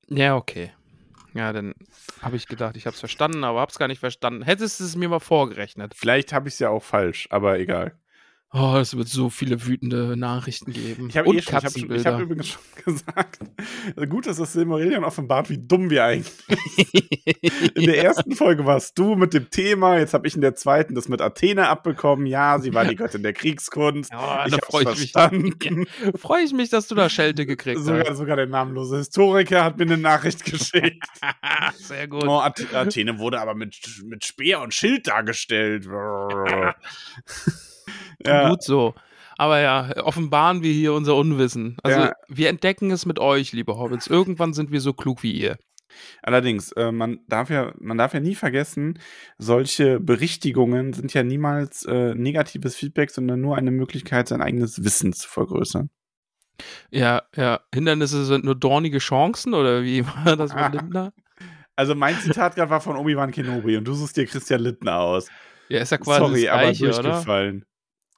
[0.08, 0.72] Ja, okay.
[1.34, 1.74] Ja, dann
[2.20, 4.42] habe ich gedacht, ich habe es verstanden, aber habe es gar nicht verstanden.
[4.42, 5.94] Hättest du es mir mal vorgerechnet.
[5.94, 7.98] Vielleicht habe ich es ja auch falsch, aber egal.
[8.54, 11.08] Oh, es wird so viele wütende Nachrichten geben.
[11.08, 13.38] Ich habe Und eh schon, ich hab, übrigens schon gesagt,
[14.10, 16.30] gut, dass das Silmarillion offenbart, wie dumm wir eigentlich
[17.74, 20.94] In der ersten Folge warst du mit dem Thema, jetzt habe ich in der zweiten
[20.94, 22.26] das mit Athene abbekommen.
[22.26, 24.12] Ja, sie war die Göttin der Kriegskunst.
[24.12, 25.12] Ja, ich da hab's freu ich mich.
[25.12, 25.86] verstanden.
[26.16, 28.18] Freue ich mich, dass du da Schelte gekriegt Sogar, hast.
[28.18, 31.06] sogar der namenlose Historiker hat mir eine Nachricht geschickt.
[31.76, 32.24] Sehr gut.
[32.24, 35.88] Oh, Ath Athene wurde aber mit, mit Speer und Schild dargestellt.
[38.26, 38.94] ja, Gut so.
[39.38, 41.76] Aber ja, offenbaren wir hier unser Unwissen.
[41.82, 42.12] Also, Ja.
[42.28, 44.06] wir entdecken es mit euch, liebe Hobbits.
[44.06, 45.56] Irgendwann sind wir so klug wie ihr.
[46.22, 48.98] allerdings, äh, man, darf ja, man darf ja nie vergessen,
[49.38, 55.12] solche Berichtigungen sind ja niemals äh, negatives Feedback, sondern nur eine Möglichkeit, sein eigenes Wissen
[55.12, 55.90] zu vergrößern.
[56.90, 57.60] Ja, ja.
[57.74, 61.12] Hindernisse sind nur dornige Chancen oder wie war das mit Lindner?
[61.74, 65.28] Also mein Zitat gerade war von Obi-Wan Kenobi und du suchst dir Christian Lindner aus.
[65.68, 67.24] Ja, ist ja quasi Sorry, das aber Gleiche, oder?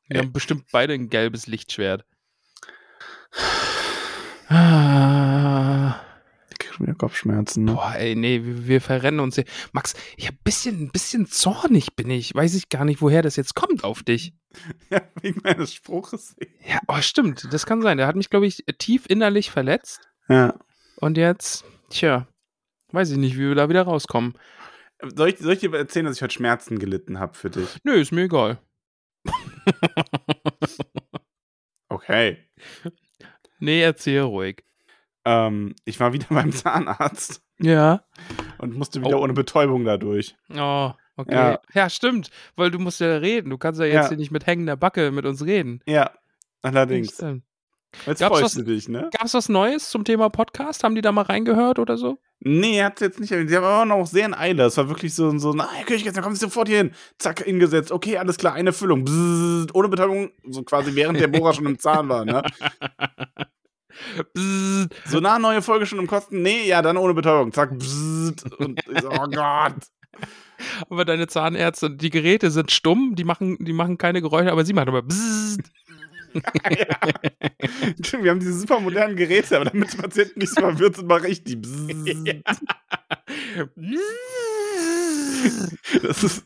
[0.08, 2.04] Wir haben bestimmt beide ein gelbes Lichtschwert.
[4.48, 6.00] Ah.
[6.50, 7.64] Ich krieg schon wieder Kopfschmerzen.
[7.64, 7.72] Ne?
[7.72, 9.44] Boah, ey, nee, wir, wir verrennen uns hier.
[9.72, 12.34] Max, ich hab ein bisschen, ein bisschen zornig bin ich.
[12.34, 14.34] Weiß ich gar nicht, woher das jetzt kommt auf dich.
[14.88, 16.36] Ja, wegen meines Spruches.
[16.64, 17.98] Ja, oh, stimmt, das kann sein.
[17.98, 20.08] Der hat mich, glaube ich, tief innerlich verletzt.
[20.28, 20.54] Ja.
[20.96, 22.28] Und jetzt, tja,
[22.92, 24.34] weiß ich nicht, wie wir da wieder rauskommen.
[25.16, 27.78] Soll ich, soll ich dir erzählen, dass ich heute Schmerzen gelitten habe für dich?
[27.82, 28.60] Nö, ist mir egal.
[31.88, 32.38] Okay.
[33.60, 34.64] nee, erzähl ruhig.
[35.24, 38.04] Ähm, ich war wieder beim Zahnarzt Ja.
[38.58, 39.22] und musste wieder Oh.
[39.22, 40.34] ohne Betäubung dadurch.
[40.54, 41.34] Oh, okay.
[41.34, 41.60] Ja.
[41.72, 41.90] Ja.
[41.90, 43.50] stimmt, weil du musst ja reden.
[43.50, 44.08] Du kannst ja jetzt Ja.
[44.08, 45.80] hier nicht mit hängender Backe mit uns reden.
[45.86, 46.10] Ja,
[46.62, 47.14] allerdings.
[47.14, 47.44] Stimmt.
[48.06, 49.08] Jetzt Gab's freust was- du dich, ne?
[49.18, 50.84] Gab's was Neues zum Thema Podcast?
[50.84, 52.18] Haben die da mal reingehört oder so?
[52.40, 53.48] Nee, hat's jetzt nicht erwähnt.
[53.48, 54.64] Sie haben aber noch sehr in Eile.
[54.64, 56.90] Es war wirklich so, so na, Herr jetzt kommen Sie sofort hier hin.
[57.18, 57.90] Zack, hingesetzt.
[57.90, 59.04] Okay, alles klar, eine Füllung.
[59.04, 62.42] Bzzzt, ohne Betäubung, so quasi während der Bohrer schon im Zahn war, ne?
[64.34, 64.94] Bzzzt.
[65.06, 66.42] So nah, neue Folge schon im Kosten.
[66.42, 67.52] Nee, ja, dann ohne Betäubung.
[67.52, 68.52] Zack, bzzzt.
[68.58, 69.74] Und ich so, oh Gott.
[70.88, 74.72] Aber deine Zahnärzte, die Geräte sind stumm, die machen, die machen keine Geräusche, aber sie
[74.72, 75.02] machen aber
[76.34, 78.22] bzzzt.
[78.22, 81.28] Wir haben diese super modernen Geräte, aber damit die Patienten nicht so verwirrt sind, mache
[81.28, 81.56] ich die.
[81.56, 82.62] Bzzzt.
[86.02, 86.44] Das ist.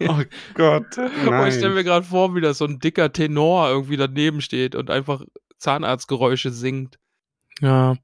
[0.00, 0.22] oh
[0.54, 0.98] Gott.
[0.98, 1.74] Aber ich stelle Nein.
[1.74, 5.22] mir gerade vor, wie da so ein dicker Tenor irgendwie daneben steht und einfach
[5.58, 6.98] Zahnarztgeräusche singt.
[7.60, 7.96] Ja,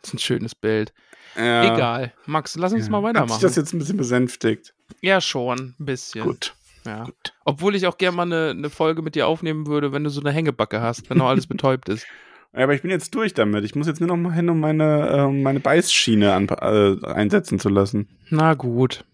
[0.00, 0.92] das ist ein schönes Bild.
[1.36, 1.74] Ja.
[1.74, 2.12] Egal.
[2.26, 3.42] Max, lass uns mal Hat sich weitermachen.
[3.42, 4.74] das jetzt ein bisschen besänftigt?
[5.00, 6.24] Ja, schon, ein bisschen.
[6.24, 6.54] Gut.
[6.84, 7.06] Ja.
[7.44, 10.20] Obwohl ich auch gerne mal eine, eine Folge mit dir aufnehmen würde, wenn du so
[10.20, 12.06] eine Hängebacke hast, wenn noch alles betäubt ist.
[12.54, 13.64] Ja, aber ich bin jetzt durch damit.
[13.64, 17.58] Ich muss jetzt nur noch mal hin, um meine, ähm, meine Beißschiene an, äh, einsetzen
[17.58, 18.10] zu lassen.
[18.28, 19.06] Na gut.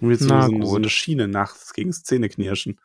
[0.00, 0.76] Um jetzt so, Na so, so gut.
[0.76, 2.78] eine Schiene nachts gegen das Zähneknirschen.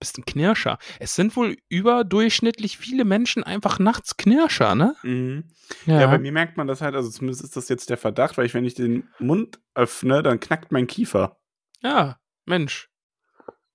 [0.00, 0.78] Bist ein Knirscher.
[0.98, 4.96] Es sind wohl überdurchschnittlich viele Menschen einfach nachts Knirscher, ne?
[5.02, 5.44] Mhm.
[5.86, 6.06] Ja.
[6.06, 8.54] bei mir merkt man das halt, also zumindest ist das jetzt der Verdacht, weil ich,
[8.54, 11.38] wenn ich den Mund öffne, dann knackt mein Kiefer.
[11.82, 12.88] ja Mensch.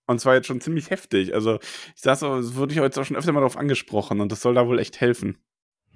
[0.07, 1.33] Und zwar jetzt schon ziemlich heftig.
[1.33, 1.59] Also
[1.95, 4.41] ich saß, so, das wurde ich jetzt auch schon öfter mal darauf angesprochen und das
[4.41, 5.37] soll da wohl echt helfen.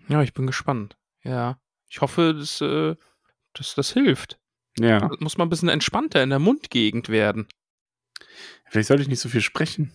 [0.07, 0.97] Ja, ich bin gespannt.
[1.23, 1.59] Ja.
[1.89, 2.95] Ich hoffe, dass, äh,
[3.53, 4.39] dass das hilft.
[4.79, 4.99] Ja.
[4.99, 7.47] Das muss man ein bisschen entspannter in der Mundgegend werden.
[8.69, 9.91] Vielleicht sollte ich nicht so viel sprechen.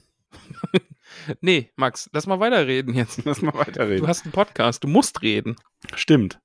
[1.40, 3.24] Nee, Max, lass mal weiterreden jetzt.
[3.24, 4.02] Lass mal weiterreden.
[4.02, 5.56] Du hast einen Podcast, du musst reden.
[5.94, 6.40] Stimmt.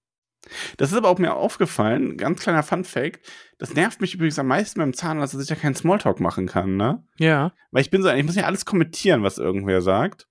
[0.77, 3.19] Das ist aber auch mir aufgefallen, ganz kleiner Fun-Fact.
[3.57, 6.77] Das nervt mich übrigens am meisten beim Zahnarzt, dass ich ja keinen Smalltalk machen kann,
[6.77, 7.03] ne?
[7.17, 7.53] Ja.
[7.71, 10.27] Weil ich bin so, ich muss ja alles kommentieren, was irgendwer sagt.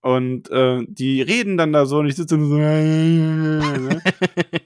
[0.00, 2.56] Und äh, die reden dann da so und ich sitze so.
[2.58, 4.02] ne?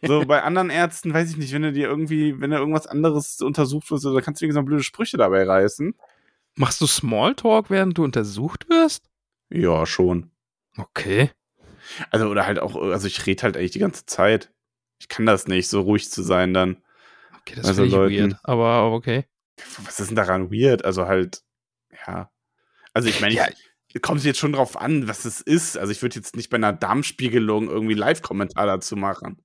[0.02, 3.42] so bei anderen Ärzten, weiß ich nicht, wenn du dir irgendwie, wenn du irgendwas anderes
[3.42, 5.94] untersucht wirst, da kannst du irgendwie so blöde Sprüche dabei reißen.
[6.56, 9.04] Machst du Smalltalk, während du untersucht wirst?
[9.50, 10.30] Ja, schon.
[10.76, 11.30] Okay.
[12.10, 14.52] Also, oder halt auch, also ich rede halt eigentlich die ganze Zeit.
[14.98, 16.82] Ich kann das nicht, so ruhig zu sein dann.
[17.40, 18.40] Okay, das Also finde ich Leuten- weird.
[18.44, 19.24] Aber, okay.
[19.84, 20.84] Was ist denn daran weird?
[20.84, 21.42] Also halt,
[22.06, 22.30] ja.
[22.92, 23.46] Also ich meine, Ja.
[24.02, 25.78] kommt jetzt schon drauf an, was es ist.
[25.78, 29.42] Also ich würde jetzt nicht bei einer Darmspiegelung irgendwie Live-Kommentar dazu machen.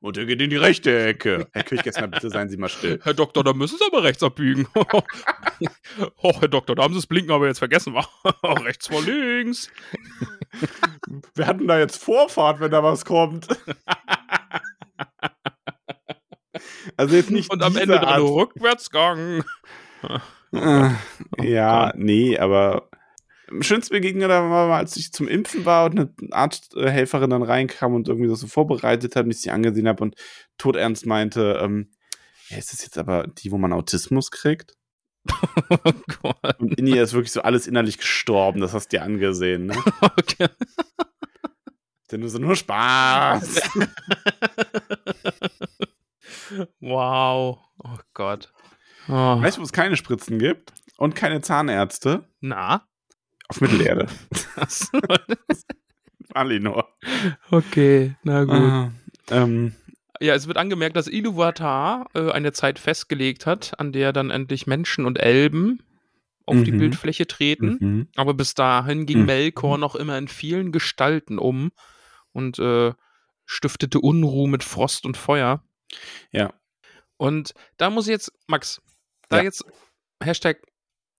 [0.00, 1.48] Und er geht in die rechte Ecke.
[1.52, 3.00] Herr Kirchgessner, bitte seien Sie mal still.
[3.02, 4.66] Herr Doktor, da müssen Sie aber rechts abbiegen.
[4.74, 7.94] oh, Herr Doktor, da haben Sie das Blinken aber jetzt vergessen.
[8.42, 9.70] rechts vor links.
[11.34, 13.46] Wir hatten da jetzt Vorfahrt, wenn da was kommt.
[16.96, 18.22] Also jetzt nicht Und am Ende dann Art.
[18.22, 19.44] Rückwärtsgang.
[20.52, 20.90] Äh,
[21.42, 22.89] ja, nee, aber
[23.50, 27.94] am schönsten Begegnung war mal, als ich zum Impfen war und eine Arzthelferin dann reinkam
[27.94, 30.14] und irgendwie das so vorbereitet hat und ich sie angesehen habe und
[30.58, 31.90] todernst meinte, ähm,
[32.48, 34.76] ja, ist das jetzt aber die, wo man Autismus kriegt?
[35.68, 35.76] Oh
[36.22, 36.60] Gott.
[36.60, 39.76] Und in ihr ist wirklich so alles innerlich gestorben, das hast du dir angesehen, ne?
[40.00, 40.48] Okay.
[42.10, 43.60] Denn nur so nur Spaß.
[46.80, 47.58] Wow.
[47.78, 48.52] Oh Gott.
[49.08, 49.12] Oh.
[49.12, 52.24] weißt du, wo es keine Spritzen gibt und keine Zahnärzte?
[52.40, 52.89] Na?
[53.50, 54.06] Auf Mittelerde.
[56.34, 56.88] Alinor.
[57.50, 58.54] okay, na gut.
[58.54, 58.90] Ah,
[59.30, 59.74] ähm,
[60.20, 64.66] Ja, es wird angemerkt, dass Iluvatar äh, eine Zeit festgelegt hat, an der dann endlich
[64.66, 65.82] Menschen und Elben
[66.46, 66.78] auf die Mhm.
[66.78, 67.76] Bildfläche treten.
[67.80, 68.08] mhm.
[68.16, 69.26] Aber bis dahin ging Mhm.
[69.26, 71.72] Melkor noch immer in vielen Gestalten um
[72.32, 72.92] und äh,
[73.46, 75.64] stiftete Unruhe mit Frost und Feuer.
[76.30, 76.52] Ja.
[77.16, 78.80] Und da muss ich jetzt, Max,
[79.28, 79.42] da Ja.
[79.44, 79.64] jetzt
[80.22, 80.58] Hashtag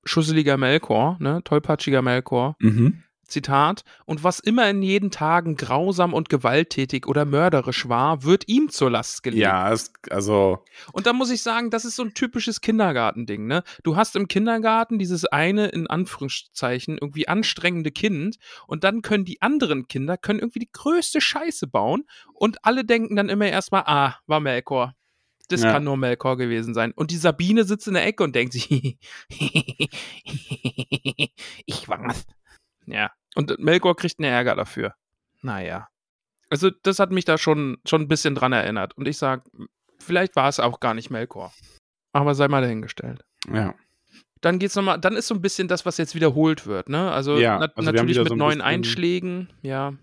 [0.03, 2.55] schusseliger Melkor, ne, tollpatschiger Melkor.
[2.59, 3.03] Mhm.
[3.31, 8.69] Zitat, und was immer in jeden Tagen grausam und gewalttätig oder mörderisch war, wird ihm
[8.69, 9.41] zur Last gelegt.
[9.41, 13.63] Ja, es, also, Und da muss ich sagen, das ist so ein typisches Kindergartending, ne?
[13.83, 18.37] Du hast im Kindergarten dieses eine, in Anführungszeichen, irgendwie anstrengende Kind
[18.67, 23.15] und dann können die anderen Kinder, können irgendwie die größte Scheiße bauen und alle denken
[23.15, 24.93] dann immer erstmal, ah, war Melkor.
[25.51, 25.71] Das Ja.
[25.73, 26.91] kann nur Melkor gewesen sein.
[26.93, 28.97] Und die Sabine sitzt in der Ecke und denkt sich,
[31.65, 32.25] ich war's.
[32.85, 33.11] Ja.
[33.35, 34.95] Und Melkor kriegt einen Ärger dafür.
[35.41, 35.87] Naja.
[36.49, 38.97] Also, das hat mich da schon, schon ein bisschen dran erinnert.
[38.97, 39.43] Und ich sag,
[39.99, 41.53] vielleicht war es auch gar nicht Melkor.
[42.13, 43.23] Aber sei mal dahingestellt.
[43.51, 43.73] ja.
[44.43, 47.11] Dann geht's nochmal, dann ist so ein bisschen das, was jetzt wiederholt wird, ne?
[47.11, 49.93] Also, Ja, nat also natürlich mit neuen Einschlägen, ja.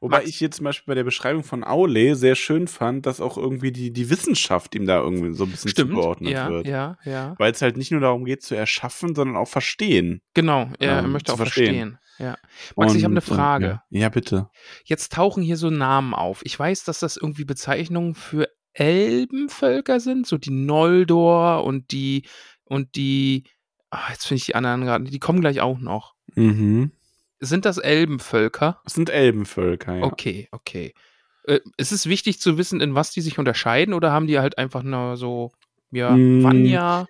[0.00, 3.20] Wobei Max- ich hier zum Beispiel bei der Beschreibung von Aule sehr schön fand, dass
[3.20, 5.90] auch irgendwie die, die Wissenschaft ihm da irgendwie so ein bisschen Stimmt.
[5.92, 6.66] zugeordnet Ja, wird.
[6.66, 7.34] ja, ja.
[7.38, 10.20] Weil es halt nicht nur darum geht zu erschaffen, sondern auch verstehen.
[10.34, 11.66] Genau, er Ähm, möchte auch verstehen.
[11.66, 11.98] verstehen.
[12.18, 12.36] Ja.
[12.76, 13.66] Max, ich habe eine Und, äh, Frage.
[13.90, 14.00] Ja.
[14.00, 14.48] ja, bitte.
[14.84, 16.42] Jetzt tauchen hier so Namen auf.
[16.44, 22.26] Ich weiß, dass das irgendwie Bezeichnungen für Elbenvölker sind, so die Noldor und die
[22.64, 23.44] und die.
[23.90, 25.04] Ah, jetzt finde ich die anderen gerade.
[25.04, 26.14] Die kommen gleich auch noch.
[26.34, 26.92] Mhm.
[27.44, 28.80] Sind das Elbenvölker?
[28.84, 30.04] Das sind Elbenvölker, ja.
[30.04, 30.94] Okay, okay.
[31.42, 34.58] Äh, ist es wichtig zu wissen, in was die sich unterscheiden, oder haben die halt
[34.58, 35.50] einfach nur so,
[35.90, 36.44] ja, Mm.
[36.44, 37.06] Vanya,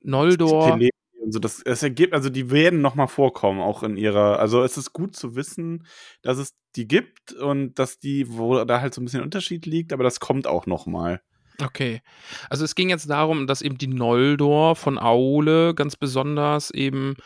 [0.00, 0.76] Noldor?
[0.76, 4.64] Tele- und so, das, es ergibt, also die werden nochmal vorkommen, auch in ihrer, also
[4.64, 5.86] es ist gut zu wissen,
[6.22, 9.92] dass es die gibt und dass die, wo da halt so ein bisschen Unterschied liegt,
[9.92, 11.20] aber das kommt auch nochmal.
[11.62, 12.02] Okay.
[12.50, 17.16] Also es ging jetzt darum, dass eben die Noldor von Aule ganz besonders eben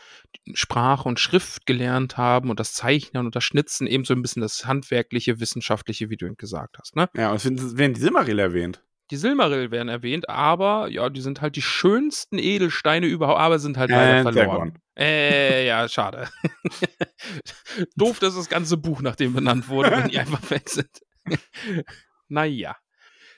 [0.54, 4.40] Sprache und Schrift gelernt haben und das Zeichnen und das Schnitzen, eben so ein bisschen
[4.40, 6.96] das handwerkliche, wissenschaftliche, wie du eben gesagt hast.
[6.96, 7.08] Ne?
[7.16, 8.82] Ja, und es werden- die Silmaril erwähnt.
[9.10, 13.76] Die Silmaril werden erwähnt, aber ja, die sind halt die schönsten Edelsteine überhaupt, aber sind
[13.76, 14.78] halt leider And verloren.
[14.96, 16.30] they're Äh, ja, schade.
[17.96, 20.88] Doof, dass das ganze Buch nach dem benannt wurde, wenn die einfach weg sind.
[22.28, 22.76] naja.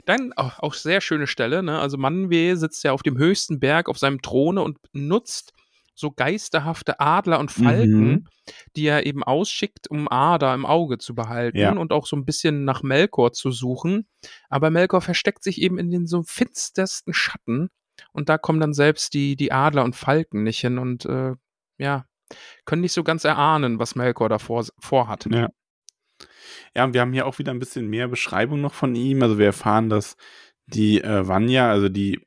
[0.07, 1.79] Dann auch, auch sehr schöne Stelle, ne?
[1.79, 5.53] Also Manwë sitzt ja auf dem höchsten Berg auf seinem Throne und nutzt
[5.97, 8.27] so geisterhafte Adler und Falken, Mhm.
[8.77, 11.73] die er eben ausschickt, um Ada im Auge zu behalten Ja.
[11.73, 14.07] und auch so ein bisschen nach Melkor zu suchen.
[14.49, 17.71] Aber Melkor versteckt sich eben in den so finstersten Schatten
[18.13, 21.35] und da kommen dann selbst die, die Adler und Falken nicht hin und äh,
[21.79, 22.07] ja,
[22.65, 25.27] können nicht so ganz erahnen, was Melkor da vor, vorhat.
[25.31, 25.49] Ja.
[26.75, 29.23] Ja, und wir haben hier auch wieder ein bisschen mehr Beschreibung noch von ihm.
[29.23, 30.17] Also wir erfahren, dass
[30.67, 32.21] die äh, Vanya, also die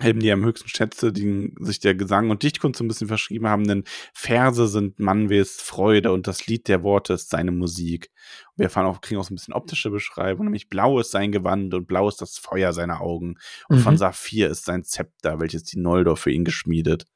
[0.00, 3.46] Helden, die am höchsten schätze, die sich der Gesang und Dichtkunst so ein bisschen verschrieben
[3.46, 3.84] haben, denn
[4.14, 8.08] Verse sind Manwes Freude und das Lied der Worte ist seine Musik.
[8.52, 11.30] Und wir erfahren auch, kriegen auch so ein bisschen optische Beschreibung, nämlich blau ist sein
[11.30, 13.36] Gewand und blau ist das Feuer seiner Augen.
[13.68, 13.82] Und Mhm.
[13.82, 17.06] von Saphir ist sein Zepter, welches die Noldor für ihn geschmiedet.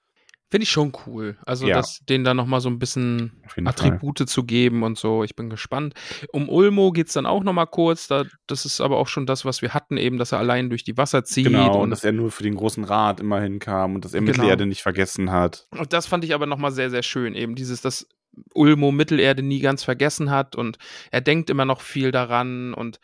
[0.48, 1.36] Finde ich schon cool.
[1.44, 1.76] Also, Ja.
[1.76, 3.66] das, denen da nochmal so ein bisschen jeden Fall.
[3.66, 5.24] Attribute zu geben und so.
[5.24, 5.94] Ich bin gespannt.
[6.32, 8.06] Um Ulmo geht es dann auch nochmal kurz.
[8.06, 10.84] Da, das ist aber auch schon das, was wir hatten, eben, dass er allein durch
[10.84, 11.46] die Wasser zieht.
[11.46, 14.20] Genau, und und, dass er nur für den großen Rat immerhin kam und dass er
[14.20, 14.30] Genau.
[14.32, 15.66] Mittelerde nicht vergessen hat.
[15.72, 17.34] und das fand ich aber nochmal sehr, sehr schön.
[17.34, 18.06] Eben dieses, dass
[18.54, 20.78] Ulmo Mittelerde nie ganz vergessen hat und
[21.10, 23.00] er denkt immer noch viel daran und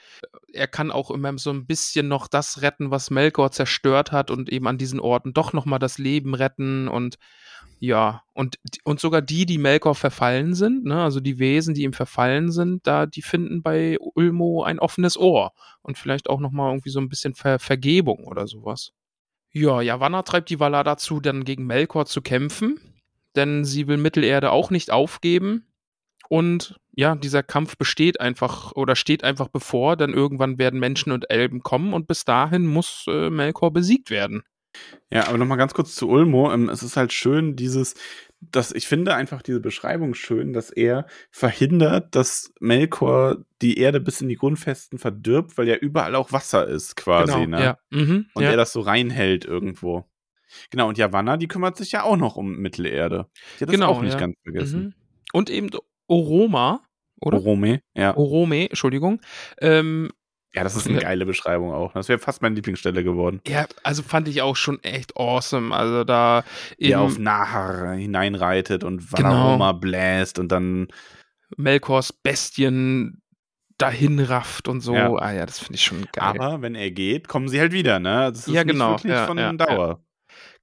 [0.53, 4.51] er kann auch immer so ein bisschen noch das retten, was Melkor zerstört hat und
[4.51, 7.19] eben an diesen Orten doch nochmal das Leben retten und
[7.79, 11.93] ja, und, und sogar die, die Melkor verfallen sind, ne, also die Wesen, die ihm
[11.93, 16.91] verfallen sind, da, die finden bei Ulmo ein offenes Ohr und vielleicht auch nochmal irgendwie
[16.91, 18.93] so ein bisschen Ver Vergebung oder sowas.
[19.51, 22.79] Ja, Yavanna treibt die Valar dazu, dann gegen Melkor zu kämpfen,
[23.37, 25.67] denn sie will Mittelerde auch nicht aufgeben.
[26.29, 31.31] Und ja, dieser Kampf besteht einfach oder steht einfach bevor, denn irgendwann werden Menschen und
[31.31, 34.43] Elben kommen und bis dahin muss äh, Melkor besiegt werden.
[35.11, 36.51] Ja, aber nochmal ganz kurz zu Ulmo.
[36.53, 37.95] Ähm, es ist halt schön, dieses,
[38.41, 44.21] dass ich finde einfach diese Beschreibung schön, dass er verhindert, dass Melkor die Erde bis
[44.21, 47.63] in die Grundfesten verdirbt, weil ja überall auch Wasser ist, quasi, ne?
[47.63, 47.79] ja.
[47.91, 48.51] Mhm, Und ja.
[48.51, 50.07] er das so reinhält irgendwo.
[50.71, 53.27] Genau, und Yavanna, die kümmert sich ja auch noch um Mittelerde.
[53.59, 54.21] Die hat das Genau, auch nicht ja.
[54.21, 54.83] ganz vergessen.
[54.83, 54.95] Mhm.
[55.33, 55.71] Und eben
[56.09, 56.81] Oroma,
[57.21, 57.39] oder?
[57.39, 58.17] Orome, ja.
[58.17, 59.21] Orome, Entschuldigung.
[59.61, 60.11] Ähm,
[60.55, 61.05] Ja, das ist eine Ja.
[61.05, 61.95] geile Beschreibung auch.
[61.95, 63.41] Das wäre fast meine Lieblingsstelle geworden.
[63.47, 65.75] ja, also fand ich auch schon echt awesome.
[65.75, 66.45] Also da er
[66.79, 69.31] eben auf Nahar hineinreitet und Genau.
[69.31, 70.89] Valaroma bläst und dann
[71.57, 73.23] Melkors Bestien
[73.79, 74.95] dahin rafft und so.
[74.95, 75.11] Ja.
[75.17, 76.23] Ah ja, das finde ich schon geil.
[76.39, 78.31] Aber wenn er geht, kommen sie halt wieder, ne?
[78.33, 80.05] Das ist Ja, genau, nicht wirklich ja, von ja, Dauer.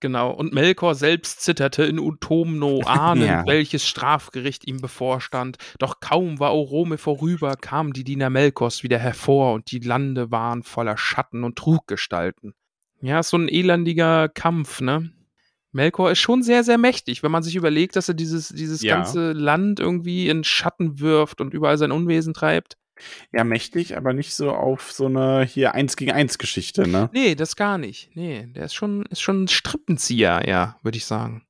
[0.01, 3.45] Genau, und Melkor selbst zitterte in Utomno, ahnend, Ja.
[3.45, 5.57] welches Strafgericht ihm bevorstand.
[5.77, 10.63] Doch kaum war Orome vorüber, kamen die Diener Melkors wieder hervor und die Lande waren
[10.63, 12.53] voller Schatten und Truggestalten.
[13.01, 15.11] Ja, ist so ein elendiger Kampf, ne?
[15.71, 18.95] Melkor ist schon sehr, sehr mächtig, wenn man sich überlegt, dass er dieses, dieses Ja.
[18.95, 22.75] ganze Land irgendwie in Schatten wirft und überall sein Unwesen treibt.
[23.31, 27.09] Ja, mächtig, aber nicht so auf so eine hier eins gegen eins Geschichte, ne?
[27.13, 28.09] Nee, das gar nicht.
[28.15, 31.43] Nee, der ist schon, ist schon ein Strippenzieher, ja, würde ich sagen.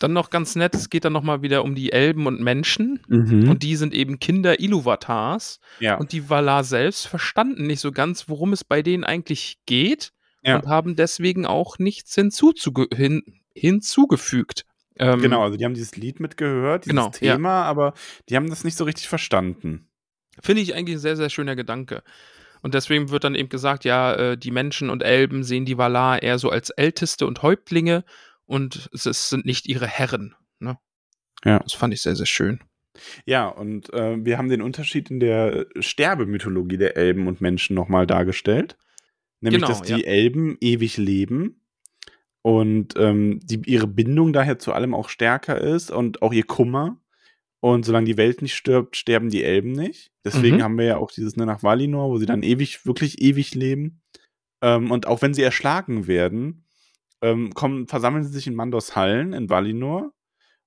[0.00, 3.00] Dann noch ganz nett, es geht dann nochmal wieder um die Elben und Menschen.
[3.08, 3.48] Mhm.
[3.48, 5.60] Und die sind eben Kinder Iluvatars.
[5.78, 5.96] ja.
[5.96, 10.12] Und die Valar selbst verstanden nicht so ganz, worum es bei denen eigentlich geht.
[10.42, 10.56] Ja.
[10.56, 13.22] Und haben deswegen auch nichts hinzuzuge hin
[13.54, 14.66] hinzugefügt.
[14.98, 17.34] Ähm, Genau, also die haben dieses Lied mitgehört, dieses Genau, ja.
[17.34, 17.94] Thema, aber
[18.28, 19.88] die haben das nicht so richtig verstanden.
[20.42, 22.02] Finde ich eigentlich ein sehr, sehr schöner Gedanke.
[22.62, 26.22] Und deswegen wird dann eben gesagt, ja, äh, die Menschen und Elben sehen die Valar
[26.22, 28.04] eher so als Älteste und Häuptlinge
[28.46, 30.34] und es sind nicht ihre Herren.
[30.60, 30.78] Ne?
[31.44, 31.58] Ja.
[31.58, 32.60] Das fand ich sehr, sehr schön.
[33.26, 38.06] Ja, und äh, wir haben den Unterschied in der Sterbemythologie der Elben und Menschen nochmal
[38.06, 38.76] dargestellt.
[39.40, 40.06] Nämlich, Genau, dass die ja.
[40.06, 41.60] Elben ewig leben
[42.40, 46.98] und ähm, die, ihre Bindung daher zu allem auch stärker ist und auch ihr Kummer.
[47.64, 50.12] Und solange die Welt nicht stirbt, sterben die Elben nicht.
[50.22, 50.62] Deswegen Mhm.
[50.62, 54.02] haben wir ja auch dieses ne, nach Valinor, wo sie dann ewig, wirklich ewig leben.
[54.60, 56.66] Ähm, und auch wenn sie erschlagen werden,
[57.22, 60.12] ähm, kommen, versammeln sie sich in Mandos Hallen in Valinor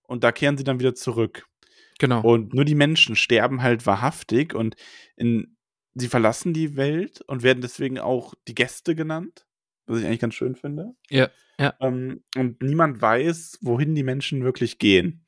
[0.07, 1.45] und da kehren sie dann wieder zurück.
[1.99, 2.21] Genau.
[2.21, 4.75] Und nur die Menschen sterben halt wahrhaftig und
[5.15, 5.55] in,
[5.93, 9.45] sie verlassen die Welt und werden deswegen auch die Gäste genannt,
[9.85, 10.95] was ich eigentlich ganz schön finde.
[11.11, 11.29] Ja,
[11.59, 11.75] ja.
[11.79, 15.26] Ähm, und niemand weiß, wohin die Menschen wirklich gehen.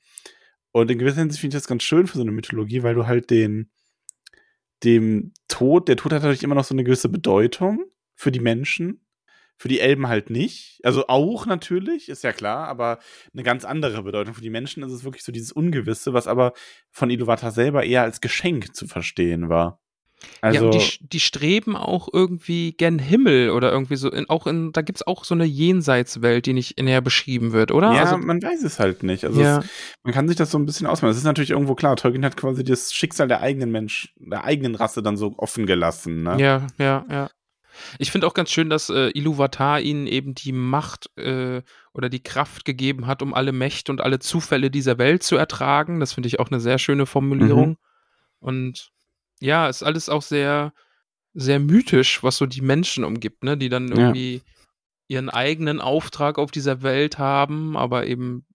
[0.72, 3.08] Und in gewisser Hinsicht finde ich das ganz schön für so eine Mythologie, weil du
[3.08, 3.72] halt den,
[4.84, 9.06] dem Tod, der Tod hat natürlich immer noch so eine gewisse Bedeutung für die Menschen,
[9.58, 10.80] für die Elben halt nicht.
[10.84, 13.00] Also auch natürlich, ist ja klar, aber
[13.34, 14.34] eine ganz andere Bedeutung.
[14.34, 16.54] Für die Menschen ist es wirklich so dieses Ungewisse, was aber
[16.92, 19.82] von Iluvatar selber eher als Geschenk zu verstehen war.
[20.42, 24.48] Also, ja, und die, die streben auch irgendwie gen Himmel oder irgendwie so, in, auch
[24.48, 27.94] in, da gibt es auch so eine Jenseitswelt, die nicht näher beschrieben wird, oder?
[27.94, 29.26] ja, also, man weiß es halt nicht.
[29.26, 29.66] Also ja, es,
[30.04, 31.12] man kann sich das so ein bisschen ausmalen.
[31.12, 34.76] Es ist natürlich irgendwo klar, Tolkien hat quasi das Schicksal der eigenen Mensch, der eigenen
[34.76, 36.24] Rasse dann so offen gelassen.
[36.24, 36.38] Ne?
[36.40, 37.30] ja, ja, ja.
[37.98, 41.62] Ich finde auch ganz schön, dass äh, Iluvatar ihnen eben die Macht äh,
[41.94, 46.00] oder die Kraft gegeben hat, um alle Mächte und alle Zufälle dieser Welt zu ertragen.
[46.02, 47.78] Das finde ich auch eine sehr schöne Formulierung.
[48.40, 48.92] Und
[49.40, 50.74] ja, ist alles auch sehr,
[51.34, 53.58] sehr mythisch, was so die Menschen umgibt, ne?
[53.58, 53.96] Die dann Ja.
[53.98, 54.42] irgendwie
[55.08, 58.46] ihren eigenen Auftrag auf dieser Welt haben, aber eben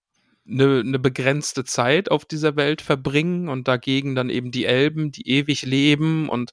[0.48, 5.28] eine, eine begrenzte Zeit auf dieser Welt verbringen und dagegen dann eben die Elben, die
[5.28, 6.52] ewig leben und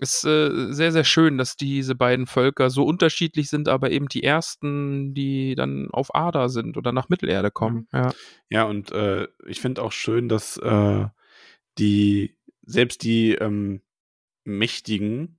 [0.00, 4.22] ist äh, sehr, sehr schön, dass diese beiden Völker so unterschiedlich sind, aber eben die
[4.22, 7.88] ersten, die dann auf Ada sind oder nach Mittelerde kommen.
[7.92, 8.14] Ja.
[8.48, 11.06] Ja, und äh, ich finde auch schön, dass äh,
[11.78, 12.37] die,
[12.68, 13.80] selbst die ähm,
[14.44, 15.38] Mächtigen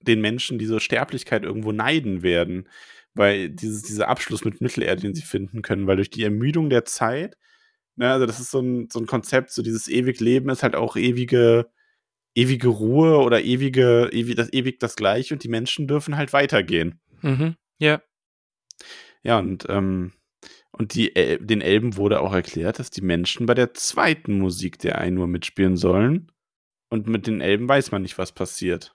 [0.00, 2.68] den Menschen diese Sterblichkeit irgendwo neiden werden,
[3.14, 6.84] weil dieses, dieser Abschluss mit Mittelerde, den sie finden können, weil durch die Ermüdung der
[6.84, 7.36] Zeit,
[7.96, 10.74] ne, also das ist so ein, so ein Konzept, so dieses ewig Leben ist halt
[10.74, 11.70] auch ewige,
[12.34, 17.00] ewige Ruhe oder ewige, ewig, das ewig das Gleiche und die Menschen dürfen halt weitergehen.
[17.20, 17.56] Mhm.
[17.78, 18.02] Ja.
[19.22, 20.12] Ja, und, ähm,
[20.70, 24.78] und die, El den Elben wurde auch erklärt, dass die Menschen bei der zweiten Musik
[24.78, 26.30] der Ainur mitspielen sollen.
[26.90, 28.94] Und mit den Elben weiß man nicht, was passiert.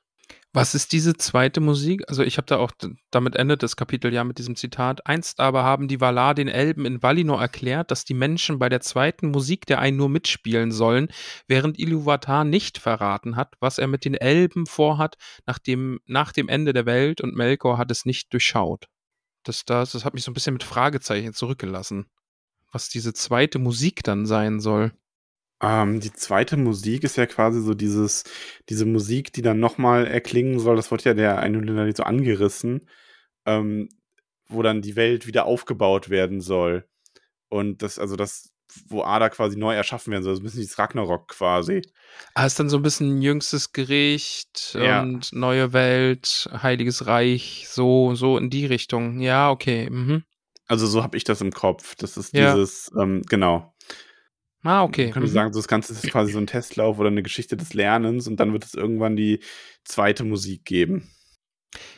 [0.56, 2.04] Was ist diese zweite Musik?
[2.08, 2.72] Also ich habe da auch,
[3.12, 5.06] damit endet das Kapitel ja mit diesem Zitat.
[5.06, 8.80] Einst aber haben die Valar den Elben in Valinor erklärt, dass die Menschen bei der
[8.80, 11.10] zweiten Musik der Ainur mitspielen sollen,
[11.48, 16.48] während Iluvatar nicht verraten hat, was er mit den Elben vorhat, nach dem, nach dem
[16.48, 18.88] Ende der Welt und Melkor hat es nicht durchschaut.
[19.44, 22.06] Das, das, das hat mich so ein bisschen mit Fragezeichen zurückgelassen.
[22.72, 24.94] Was diese zweite Musik dann sein soll.
[25.62, 28.24] Ähm, die zweite Musik ist ja quasi so dieses,
[28.70, 30.76] diese Musik, die dann nochmal erklingen soll.
[30.76, 32.90] Das wird ja der Ainur so angerissen,
[33.46, 33.90] ähm,
[34.48, 36.86] wo dann die Welt wieder aufgebaut werden soll.
[37.50, 38.52] Und das, also das,
[38.88, 40.36] wo Ada quasi neu erschaffen werden soll.
[40.36, 41.82] So ein bisschen dieses Ragnarok quasi.
[42.34, 45.02] Ah, ist dann so ein bisschen jüngstes Gericht Ja.
[45.02, 49.20] und neue Welt, Heiliges Reich, so, so in die Richtung.
[49.22, 49.90] Ja, okay.
[49.90, 50.24] Mhm.
[50.68, 51.96] Also so habe ich das im Kopf.
[51.96, 52.54] Das ist Ja.
[52.56, 53.75] dieses, ähm, genau.
[54.66, 55.06] Ah, okay.
[55.06, 55.34] Man könnte Mhm.
[55.34, 58.38] sagen, so das Ganze ist quasi so ein Testlauf oder eine Geschichte des Lernens und
[58.40, 59.40] dann wird es irgendwann die
[59.84, 61.10] zweite Musik geben.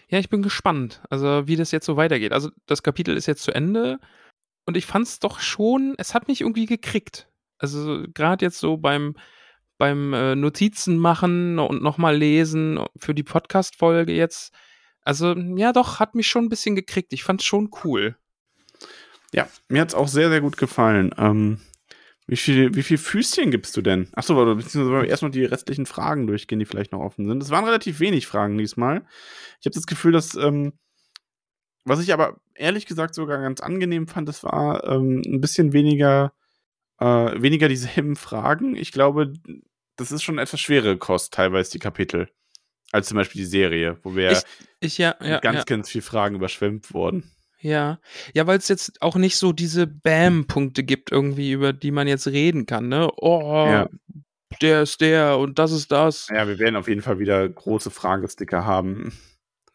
[0.10, 2.34] Ja, ich bin gespannt, also wie das jetzt so weitergeht.
[2.34, 4.00] Also das Kapitel ist jetzt zu Ende
[4.66, 7.30] und ich fand es doch schon, es hat mich irgendwie gekriegt.
[7.58, 9.16] Also gerade jetzt so beim
[9.80, 14.52] beim äh, Notizen machen und nochmal lesen für die Podcast-Folge jetzt.
[15.02, 17.14] Also ja, doch, hat mich schon ein bisschen gekriegt.
[17.14, 18.18] Ich fand es schon cool.
[19.34, 21.12] Ja, mir hat es auch sehr, sehr gut gefallen.
[21.18, 21.60] Ähm,
[22.28, 24.10] wie viel, wie viel Füßchen gibst du denn?
[24.14, 27.42] Achso, beziehungsweise wollen wir erst noch die restlichen Fragen durchgehen, die vielleicht noch offen sind.
[27.42, 29.06] Es waren relativ wenig Fragen diesmal.
[29.60, 30.74] Ich habe das Gefühl, dass ähm,
[31.88, 36.34] was ich aber ehrlich gesagt sogar ganz angenehm fand, das war ähm, ein bisschen weniger,
[37.00, 38.76] äh, weniger dieselben Fragen.
[38.76, 39.32] Ich glaube,
[39.96, 42.30] das ist schon etwas schwere Kost, teilweise die Kapitel,
[42.92, 44.44] als zum Beispiel die Serie, wo wir Ich,
[44.82, 45.64] ich ja, ja, ganz, ja.
[45.64, 47.32] ganz viel Fragen überschwemmt wurden.
[47.60, 48.00] Ja,
[48.34, 52.28] ja, weil es jetzt auch nicht so diese Bam-Punkte gibt, irgendwie, über die man jetzt
[52.28, 53.10] reden kann, ne?
[53.18, 53.90] Oh, Ja.
[54.62, 56.28] der ist der und das ist das.
[56.30, 59.12] Ja, wir werden auf jeden Fall wieder große Fragesticker haben.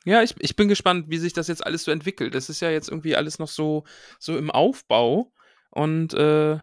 [0.04, 2.34] Ja, ich, ich bin gespannt, wie sich das jetzt alles so entwickelt.
[2.34, 3.84] Das ist ja jetzt irgendwie alles noch so,
[4.18, 5.32] so im Aufbau.
[5.70, 6.58] Und äh,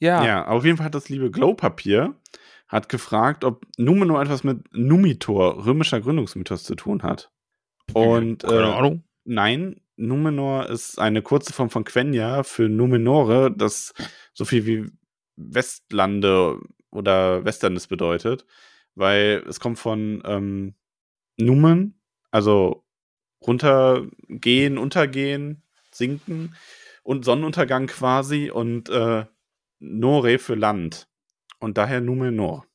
[0.00, 2.14] ja, Ja, auf jeden Fall hat das liebe Glowpapier
[2.68, 7.30] hat gefragt, ob Numenor etwas mit Numitor, römischer Gründungsmythos, zu tun hat.
[7.94, 9.04] Und keine äh, Ahnung.
[9.24, 13.92] nein, Numenor ist eine kurze Form von Quenya für Numenore, das
[14.32, 14.86] so viel wie
[15.36, 16.58] Westlande
[16.90, 18.46] oder Westernis bedeutet,
[18.94, 20.74] weil es kommt von ähm,
[21.36, 22.84] Numen, also
[23.44, 26.54] runtergehen, untergehen, sinken
[27.02, 29.24] und Sonnenuntergang quasi und äh,
[29.80, 31.08] Nore für Land.
[31.60, 32.66] Und daher Numenor.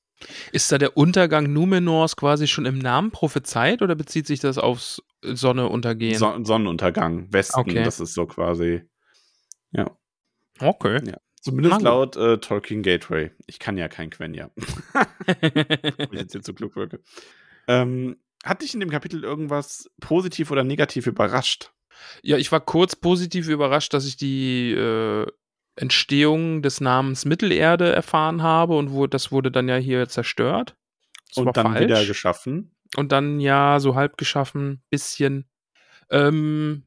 [0.52, 5.02] Ist da der Untergang Numenors quasi schon im Namen prophezeit oder bezieht sich das aufs
[5.24, 6.18] Sonne untergehen?
[6.18, 7.84] Son Sonnenuntergang, Westen, Okay.
[7.84, 8.82] das ist so quasi.
[9.72, 9.90] Ja.
[10.60, 11.00] okay.
[11.06, 11.18] Ja.
[11.42, 13.32] Zumindest Na laut äh, Tolkien Gateway.
[13.48, 14.50] Ich kann ja kein Quenya.
[15.42, 17.02] Wenn ich jetzt hier zu klug wirke.
[17.68, 21.74] Ähm, hat dich in dem Kapitel irgendwas positiv oder negativ überrascht?
[22.22, 25.26] Ja, ich war kurz positiv überrascht, dass ich die äh,
[25.76, 30.76] Entstehung des Namens Mittelerde erfahren habe und wo, das wurde dann ja hier zerstört.
[31.30, 31.82] Das Und dann falsch.
[31.84, 32.76] wieder geschaffen.
[32.96, 35.46] Und dann ja so halb geschaffen, bisschen.
[36.10, 36.84] Ähm,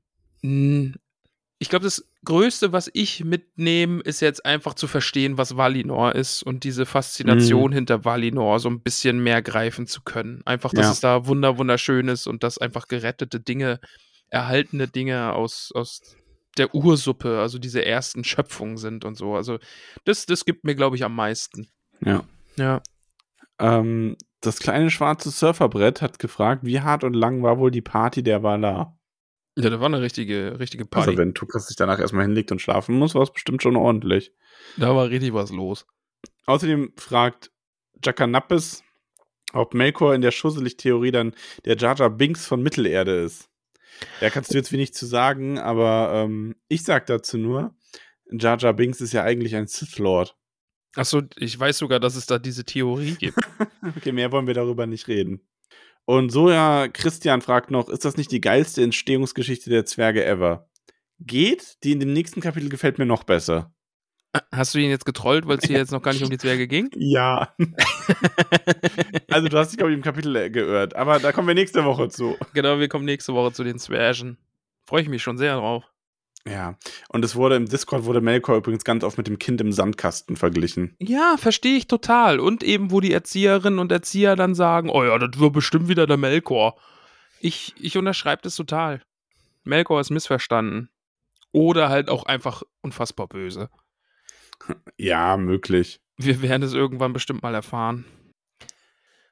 [1.59, 6.43] ich glaube, das Größte, was ich mitnehme, ist jetzt einfach zu verstehen, was Valinor ist
[6.43, 10.43] und diese Faszination hinter Valinor so ein bisschen mehr greifen zu können.
[10.45, 10.93] Einfach, dass Ja.
[10.93, 13.81] es da wunder wunderschön ist und dass einfach gerettete Dinge,
[14.29, 16.17] erhaltene Dinge aus, aus
[16.59, 19.35] der Ursuppe, also diese ersten Schöpfungen sind und so.
[19.35, 19.59] Also
[20.05, 21.69] das, das gibt mir, glaube ich, am meisten.
[22.05, 22.25] Ja.
[22.57, 22.83] Ja.
[23.59, 28.23] Ähm, das kleine schwarze Surferbrett hat gefragt, wie hart und lang war wohl die Party
[28.23, 28.99] der Valar?
[29.57, 31.11] Ja, da war eine richtige, richtige Party.
[31.11, 34.33] Also wenn Tukas sich danach erstmal hinlegt und schlafen muss, war es bestimmt schon ordentlich.
[34.77, 35.87] da war richtig was los.
[36.45, 37.51] Außerdem fragt
[38.05, 38.85] Jakanappes,
[39.53, 41.35] ob Melkor in der Schusselig-Theorie dann
[41.65, 43.49] der Jar Jar Binks von Mittelerde ist.
[44.21, 47.75] Da kannst du jetzt wenig zu sagen, aber ähm, ich sag dazu nur,
[48.31, 50.37] Jar Jar Binks ist ja eigentlich ein Sith Lord.
[50.97, 53.39] Achso, ich weiß sogar, dass es da diese Theorie gibt.
[53.97, 55.47] Okay, mehr wollen wir darüber nicht reden.
[56.05, 60.69] Und so ja, Christian fragt noch, ist das nicht die geilste Entstehungsgeschichte der Zwerge ever?
[61.19, 63.73] Geht, die in dem nächsten Kapitel gefällt mir noch besser.
[64.53, 66.69] Hast du ihn jetzt getrollt, weil es hier jetzt noch gar nicht um die Zwerge
[66.69, 66.91] ging?
[66.97, 67.55] Ja.
[69.31, 71.85] also du hast dich, glaube ich, im Kapitel äh, geirrt, aber da kommen wir nächste
[71.85, 72.37] Woche zu.
[72.53, 74.39] genau, wir kommen nächste Woche zu den Zwergen.
[74.87, 75.85] Freue ich mich schon sehr drauf.
[76.49, 76.77] Ja,
[77.09, 80.37] und es wurde im Discord wurde Melkor übrigens ganz oft mit dem Kind im Sandkasten
[80.37, 80.95] verglichen.
[81.01, 82.39] Ja, verstehe ich total.
[82.39, 86.07] Und eben, wo die Erzieherinnen und Erzieher dann sagen, oh ja, das wird bestimmt wieder
[86.07, 86.77] der Melkor.
[87.41, 89.03] Ich, ich unterschreibe das total.
[89.65, 90.89] Melkor ist missverstanden.
[91.51, 93.69] Oder halt auch einfach unfassbar böse.
[94.97, 96.01] Ja, möglich.
[96.17, 98.07] Wir werden es irgendwann bestimmt mal erfahren.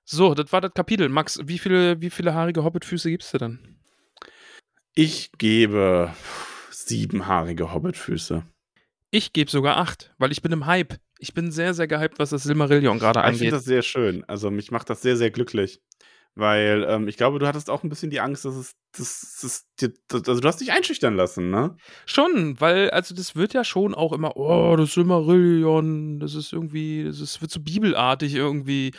[0.04, 1.08] So, das war das Kapitel.
[1.08, 3.78] Max, wie viele, wie viele haarige Hobbitfüße gibst du denn?
[4.94, 6.12] Ich gebe
[6.86, 8.42] siebenhaarige Hobbitfüße.
[9.10, 10.94] Ich gebe sogar acht, weil ich bin im Hype.
[11.18, 13.52] Ich bin sehr, sehr gehypt, was das Silmarillion gerade Ich finde angeht.
[13.52, 14.24] das sehr schön.
[14.28, 15.80] Also mich macht das sehr, sehr glücklich.
[16.36, 19.66] Weil ähm, ich glaube, du hattest auch ein bisschen die Angst, dass es, dass es
[19.80, 21.76] dir- dass- also du hast dich einschüchtern lassen, ne?
[22.06, 27.04] Schon, weil, also das wird ja schon auch immer, oh, das Silmarillion, das ist irgendwie,
[27.04, 28.92] das ist, wird so bibelartig irgendwie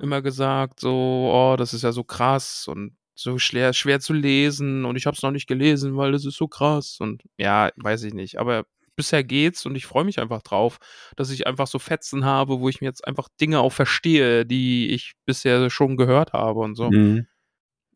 [0.00, 4.84] immer gesagt, so, oh, das ist ja so krass und so schwer, schwer zu lesen
[4.84, 8.04] und ich habe es noch nicht gelesen, weil das ist so krass und ja, weiß
[8.04, 8.64] ich nicht, aber
[8.96, 10.78] bisher geht's und ich freue mich einfach drauf,
[11.16, 14.90] dass ich einfach so Fetzen habe, wo ich mir jetzt einfach Dinge auch verstehe, die
[14.90, 16.90] ich bisher schon gehört habe und so.
[16.90, 17.26] Mhm.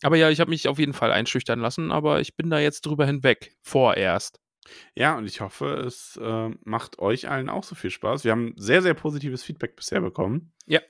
[0.02, 2.84] Aber ja, ich habe mich auf jeden Fall einschüchtern lassen, aber ich bin da jetzt
[2.84, 4.40] drüber hinweg, vorerst.
[4.94, 8.24] Ja, und ich hoffe, es äh, macht euch allen auch so viel Spaß.
[8.24, 10.52] Wir haben sehr, sehr positives Feedback bisher bekommen.
[10.66, 10.80] Ja.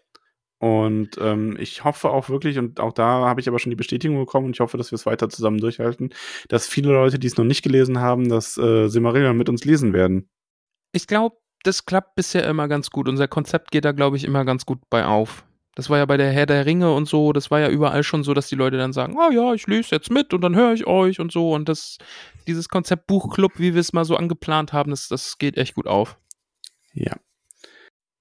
[0.59, 4.19] Und ähm, ich hoffe auch wirklich, und auch da habe ich aber schon die Bestätigung
[4.19, 6.15] bekommen, und ich hoffe, dass wir es weiter zusammen durchhalten,
[6.49, 9.93] dass viele Leute, die es noch nicht gelesen haben, das äh, Silmarillion mit uns lesen
[9.93, 10.29] werden.
[10.93, 13.09] Ich glaube, das klappt bisher immer ganz gut.
[13.09, 15.45] Unser Konzept geht da, glaube ich, immer ganz gut bei auf.
[15.75, 18.25] Das war ja bei der Herr der Ringe und so, das war ja überall schon
[18.25, 20.73] so, dass die Leute dann sagen, oh ja, ich lese jetzt mit und dann höre
[20.73, 21.53] ich euch und so.
[21.53, 21.99] Und das,
[22.47, 25.87] dieses Konzept Buchclub, wie wir es mal so angeplant haben, das, das geht echt gut
[25.87, 26.19] auf.
[26.95, 27.13] Ja.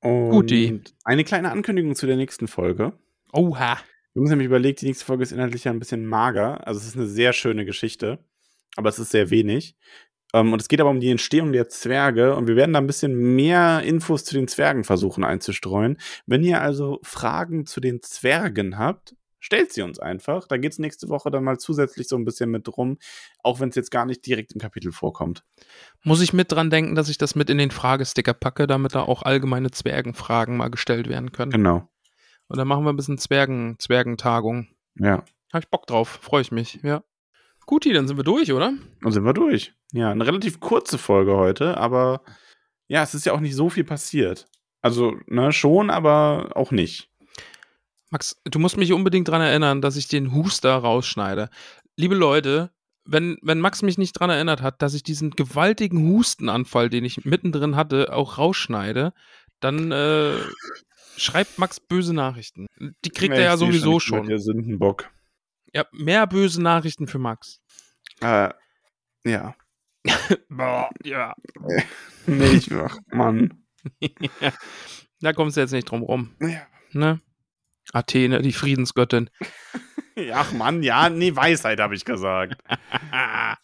[0.02, 0.82] Und Guti.
[1.04, 2.94] eine kleine Ankündigung zu der nächsten Folge.
[3.34, 3.78] Oha.
[4.14, 6.66] Wir haben uns nämlich überlegt, die nächste Folge ist inhaltlich ja ein bisschen mager.
[6.68, 8.20] Also es ist eine sehr schöne Geschichte.
[8.78, 9.76] aber es ist sehr wenig.
[10.34, 12.88] Ähm, und es geht aber um die Entstehung der Zwerge und wir werden da ein
[12.88, 15.98] bisschen mehr Infos zu den Zwergen versuchen einzustreuen.
[16.26, 19.16] Wenn ihr also Fragen zu den Zwergen habt,
[19.46, 20.48] stellt sie uns einfach.
[20.48, 22.98] Da geht es nächste Woche dann mal zusätzlich so ein bisschen mit rum,
[23.44, 25.44] auch wenn es jetzt gar nicht direkt im Kapitel vorkommt.
[26.04, 29.04] Muss ich mit dran denken, dass ich das mit in den Fragesticker packe, damit da
[29.04, 31.52] auch allgemeine Zwergenfragen mal gestellt werden können.
[31.52, 31.88] Genau.
[32.48, 34.68] Und dann machen wir ein bisschen Zwergen, Zwergentagung.
[34.98, 35.24] Ja.
[35.54, 37.04] Habe ich Bock drauf, freue ich mich, ja.
[37.68, 38.74] Guti, dann sind wir durch, oder?
[39.02, 39.74] Dann sind wir durch.
[39.92, 42.22] Ja, eine relativ kurze Folge heute, aber
[42.88, 44.48] ja, es ist ja auch nicht so viel passiert.
[44.82, 47.12] Also, ne, schon, aber auch nicht.
[48.12, 51.50] Max, du musst mich unbedingt dran erinnern, dass ich den Huster rausschneide.
[51.98, 52.72] Liebe Leute,
[53.06, 57.26] wenn, wenn Max mich nicht dran erinnert hat, dass ich diesen gewaltigen Hustenanfall, den ich
[57.26, 59.14] mittendrin hatte, auch rausschneide,
[59.60, 60.38] dann äh,
[61.18, 62.68] schreibt Max böse Nachrichten.
[63.04, 64.28] Die kriegt er ja sowieso schon.
[64.28, 65.10] Der Sündenbock.
[65.74, 67.62] Ja, mehr böse Nachrichten für Max.
[68.22, 68.50] Äh,
[69.26, 69.56] ja.
[70.50, 71.36] Boah, ja.
[72.28, 73.66] Nicht, ach, Mann.
[75.22, 76.36] Da kommst du jetzt nicht drum rum.
[76.42, 76.68] Ja.
[76.92, 77.20] Ne?
[77.94, 79.30] Athene, die Friedensgöttin.
[80.34, 82.62] Ach Mann, ja, nee, Weisheit habe ich gesagt.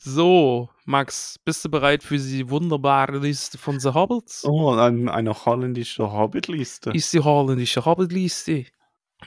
[0.00, 4.44] So, Max, bist du bereit für die wunderbare Liste von The Hobbits?
[4.44, 6.90] Oh, ein, eine holländische Hobbit-Liste.
[6.90, 8.66] Ist die holländische Hobbit-Liste?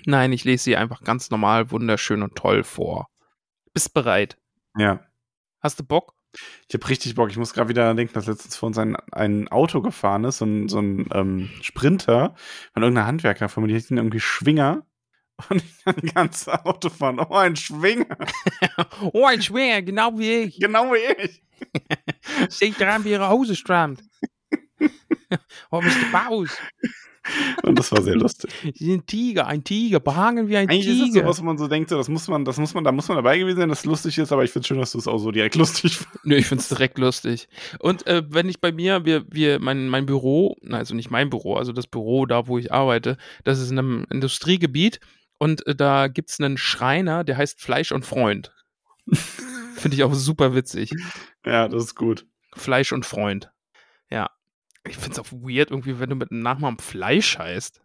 [0.05, 3.07] Nein, ich lese sie einfach ganz normal, wunderschön und toll vor.
[3.73, 4.37] Bist bereit?
[4.77, 5.01] Ja.
[5.59, 6.13] Hast du Bock?
[6.67, 7.29] Ich habe richtig Bock.
[7.29, 10.45] Ich muss gerade wieder denken, dass letztens vor uns ein, ein Auto gefahren ist, so
[10.45, 12.35] ein, so ein ähm, Sprinter
[12.73, 14.85] von irgendeiner Handwerkerfirma, die hießen irgendwie Schwinger.
[15.49, 17.19] Und ich kann die ganze Auto fahren.
[17.19, 18.17] Oh, ein Schwinger.
[19.13, 20.59] oh, ein Schwinger, genau wie ich.
[20.59, 21.43] Genau wie ich.
[22.53, 24.03] Steht dran, wie ihre Hose strammt.
[25.71, 26.11] oh, Mr.
[26.11, 26.57] Baus.
[27.63, 28.51] Und das war sehr lustig.
[28.75, 31.05] Sind Tiger, ein Tiger, behangen wie ein Eigentlich Tiger.
[31.05, 32.91] ist das so, was man so denkt, so, das muss man, das muss man, da
[32.91, 34.97] muss man dabei gewesen sein, dass es lustig ist, aber ich finde schön, dass du
[34.97, 36.25] es auch so direkt lustig findest.
[36.25, 37.47] Nö, ich find's direkt lustig.
[37.79, 41.55] Und äh, wenn ich bei mir, wir, wir, mein, mein Büro, also nicht mein Büro,
[41.55, 44.99] also das Büro da, wo ich arbeite, das ist in einem Industriegebiet
[45.37, 48.53] und äh, da gibt's einen Schreiner, der heißt Fleisch und Freund.
[49.75, 50.91] Finde ich auch super witzig.
[51.45, 52.25] Ja, das ist gut.
[52.53, 53.51] Fleisch und Freund.
[54.09, 54.29] Ja.
[54.87, 57.81] Ich find's auch weird, irgendwie, wenn du mit einem Nachnamen Fleisch heißt.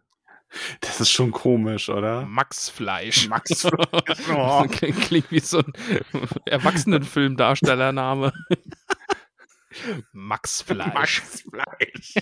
[0.79, 2.25] Das ist schon komisch, oder?
[2.25, 3.27] Max Fleisch.
[3.27, 4.29] Max Fleisch.
[4.33, 4.65] Oh.
[4.67, 5.73] Klingt, wie so ein
[6.45, 8.31] Erwachsenenfilmdarstellername.
[10.13, 10.93] Max Fleisch.
[10.93, 12.15] Max Fleisch.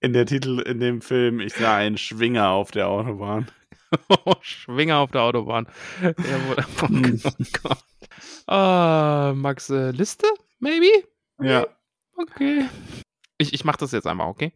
[0.00, 3.48] In der Titel, in dem Film, ich sah einen Schwinger auf der Autobahn.
[4.40, 5.66] Schwinger auf der Autobahn.
[6.02, 6.12] Ja,
[6.82, 7.30] oh
[7.62, 7.84] Gott.
[8.46, 10.26] Ah, Max, äh, Liste?
[10.60, 11.04] Maybe?
[11.40, 11.66] Ja.
[12.16, 12.66] Okay.
[13.42, 14.52] Ich, ich mach das jetzt einmal, okay?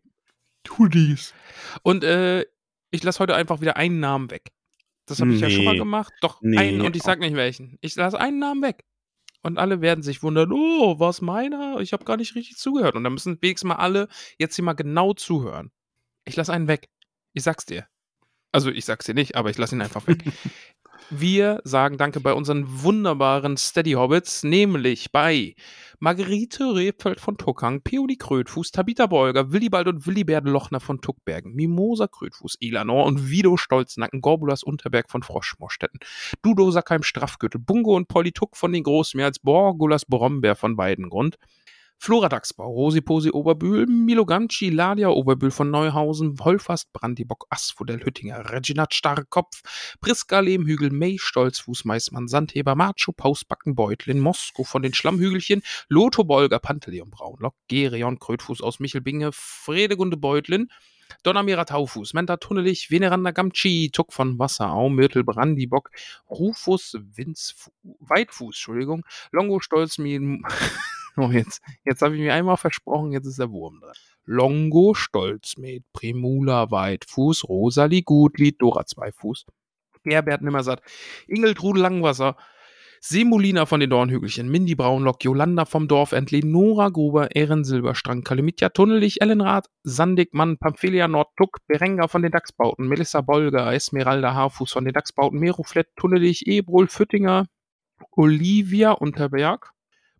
[0.65, 1.35] Tu dies.
[1.83, 2.45] Und äh,
[2.91, 4.53] ich lasse heute einfach wieder einen Namen weg.
[5.07, 5.79] Das habe ich ja schon mal Nee.
[5.79, 6.13] gemacht.
[6.21, 6.57] Doch, Nee.
[6.59, 7.79] einen und ich sag nicht welchen.
[7.81, 8.85] Ich lasse einen Namen weg.
[9.43, 11.79] Und alle werden sich wundern, oh, was meiner?
[11.81, 12.97] Ich habe gar nicht richtig zugehört.
[12.97, 14.09] Und dann müssen wenigstens mal alle
[14.39, 15.71] jetzt hier mal genau zuhören.
[16.25, 16.89] Ich lasse einen weg.
[17.33, 17.87] Ich sag's dir.
[18.51, 20.25] Also ich sag's dir nicht, aber ich lasse ihn einfach weg.
[21.11, 25.55] Wir sagen Danke bei unseren wunderbaren Steady Hobbits, nämlich bei
[26.01, 32.09] Margarete Rebfeld von Tuckang, Peoli Krötfuß, Tabitha Bolger, Willibald und Willibert Lochner von Tuckbergen, Mimosa
[32.09, 36.01] Krötfuß, Elanor und Vido Stolznacken, Gorbulas Unterberg von Froschmorstetten,
[36.43, 41.39] Dudo Sackheim Straffgürtel, Bungo und Polly Tuck von den Großmeers, Borgulas Brombeer von Weidengrund,
[41.99, 48.51] Flora Dachsbau, Rosi Posi Oberbühl, Milo Ganci, Ladia Oberbühl von Neuhausen, Wolfast Brandibock, Asphodel Hüttinger,
[48.51, 49.63] Reginat Starrkopf,
[50.01, 56.59] Priska Lehmhügel, May Stolzfuß, Meißmann, Sandheber, Macho, Pausbacken, Beutlin, Mosko von den Schlammhügelchen, Lotho Bolger,
[56.59, 60.69] Panteleon Braunlock, Gerion Krötfuß aus Michelbinge, Fredegunde Beutlin,
[61.23, 65.91] Donnermira Taufuß, Menta Tunnelich, Veneranda Gamci, Tuck von Wasserau, Myrtel Brandibock,
[66.29, 70.43] Rufus Winz, Weitfuß, Entschuldigung, Longo Stolzmien,
[71.21, 73.95] oh jetzt, jetzt habe ich mir einmal versprochen, jetzt ist der Wurm dran.
[74.25, 79.47] Longo Stolzmed, Primula Weitfuß, Rosalie Gutlied, Dora Zweifuß,
[80.05, 80.83] Gerbert Nimmersatt,
[81.27, 82.37] Ingeltrude Langwasser,
[83.01, 89.21] Semolina von den Dornhügelchen, Mindy Braunlock, Jolanda vom Dorfentli, Nora Gruber, Ehren Silberstrang, Kalimitja Tunnelich,
[89.21, 94.93] Ellenrath, Sandig Mann, Pamphilia Nordtuck, Berenga von den Dachsbauten, Melissa Bolger, Esmeralda Haarfuß von den
[94.95, 97.47] Dachsbauten, Meroflett, Tunnelich, Ebrol Füttinger,
[98.11, 99.73] Olivia Unterberg,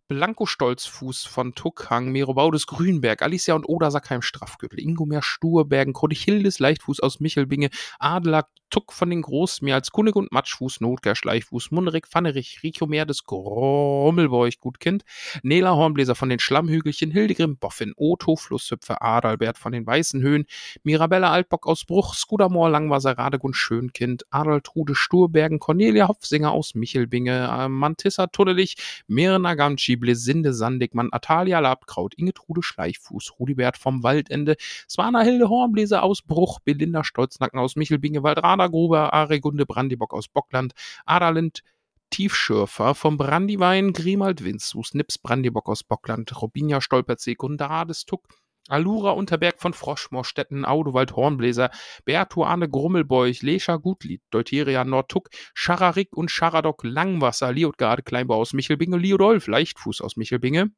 [0.07, 7.01] Blanco Stolzfuß von Tuckhang, Merobaudes Grünberg, Alicia und Oda Sackheim Straffgürtel, Ingomer Sturbergen, Krodichildes Leichtfuß
[7.01, 12.59] aus Michelbinge, Adler Tuck von den Großmeer als Kunig und Matschfuß, Notger, Schleichfuß, Munnerig, Pfannerich,
[12.63, 15.03] Richomer des Grommelbeuch, Gutkind,
[15.41, 20.45] Nela Hornbläser von den Schlammhügelchen, Hildegrim, Boffin, Otto, Flusshüpfer, Adalbert von den Weißen Höhen,
[20.83, 28.27] Mirabella Altbock aus Bruch, Skudamor, Langwasser, Radegund, Schönkind, Adaltrude, Sturbergen, Cornelia Hopfsinger aus Michelbinge, Mantissa
[28.27, 28.75] Tunnelich,
[29.07, 34.55] Mirna Gamci, Blesinde Sandigmann, Atalia Labkraut, Ingetrude Schleichfuß, Rudibert vom Waldende,
[34.89, 40.73] Swana Hilde Hornbläser aus Bruch, Belinda Stolznacken aus Michelbinge, Waldrada Gruber, Aregunde Brandibock aus Bockland,
[41.05, 41.61] Adalind
[42.09, 48.27] Tiefschürfer vom Brandywein, Grimald Winzus, Nips Brandibock aus Bockland, Robinia Stolperzee, Gundades Tuck,
[48.69, 51.69] Alura Unterberg von Froschmorstetten, Audowald Hornbläser,
[52.05, 58.97] Bertu Arne Grummelbeuch, Lescha Gutlied, Deuteria Nordtuck, Schararik und Scharadok Langwasser, Liotgarde Kleinbau aus Michelbinge,
[58.97, 60.71] Liodolf Leichtfuß aus Michelbinge,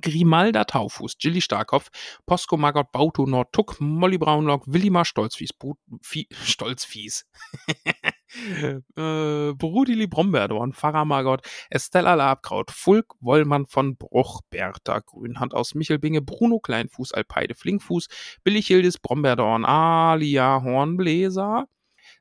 [0.00, 1.90] Grimalda Taufuß, Gilly Starkopf,
[2.26, 7.26] Posko Margot Bauto Nordtuck, Molly Braunlock, Willimar Stolzfies, Brut, Vie, Stolzfies,
[8.96, 16.22] äh, Brudili Brombeerdorn, Pfarrer Margot, Estella Labkraut, Fulk Wollmann von Bruch, Bertha Grünhand aus Michelbinge,
[16.22, 18.08] Bruno Kleinfuß, Alpeide Flinkfuß,
[18.44, 21.66] Billichildes Brombeerdorn, Alia Hornbläser,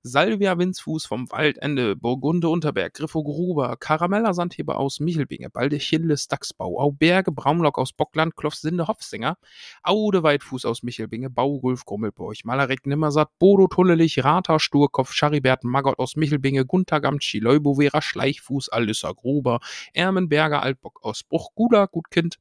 [0.04, 7.32] Salvia Winzfuß vom Waldende, Burgunde Unterberg, Griffo Gruber, Karamella Sandheber aus Michelbinge, Baldechilles Dachsbau, Auberge
[7.32, 9.38] Braumlock aus Bockland, Klofsinde Hofsinger,
[9.84, 16.16] Aude Weitfuß aus Michelbinge, Baugulf Grummelburg, Malarek Nimmersatt, Bodo Tunnelich, Rata Sturkopf, Charibert Magott aus
[16.16, 19.60] Michelbinge, Gunther Gamtschi, Leubovera Schleichfuß, Alissa Gruber,
[19.93, 22.39] Ermenberger Altbock aus Bruch, Guda Gutkind,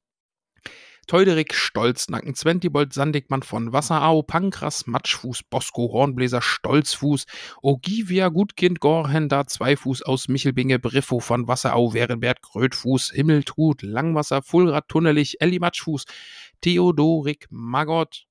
[1.10, 7.26] Teuderik, Stolznacken, Zwentibold, Sandigmann von Wasserau, Pankras, Matschfuß, Bosco, Hornbläser, Stolzfuß,
[7.62, 15.40] Ogivia, Gutkind, Gorhender, Zweifuß aus Michelbinge, Briffo von Wasserau, Werenbert, Grötfuß, Himmeltrud, Langwasser, Fulrad, Tunnelich,
[15.40, 16.04] Elli Matschfuß,
[16.60, 18.28] Theodorik, Magott,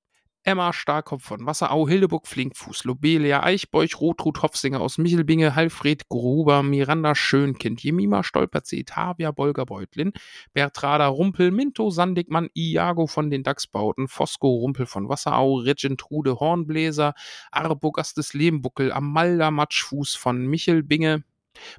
[0.50, 7.14] Emma Starkopf von Wasserau, Hildeburg Flinkfuß, Lobelia Eichbeuch, Rotrud Hofsinger aus Michelbinge, Halfred Gruber, Miranda
[7.14, 10.12] Schönkind, Jemima Stolperzee, Tavia Bolger Beutlin,
[10.54, 17.14] Bertrada Rumpel, Minto Sandigmann, Iago von den Dachsbauten, Fosco Rumpel von Wasserau, Regentrude Hornbläser,
[17.52, 21.26] Arbogastes Lehmbuckel, Amalda Matschfuß von Michelbinge,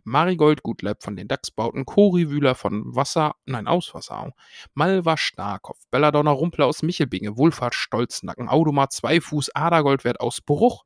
[0.04, 4.32] Marigold Gutleib von den Dachsbauten, Cori Wühler von Wasser, nein, aus Wasserau,
[4.74, 10.84] Malva Starkopf, Belladonna Rumpler aus Michelbinge, Wohlfahrt Stolznacken, Audomar Zweifuß, Adergoldwert aus Bruch,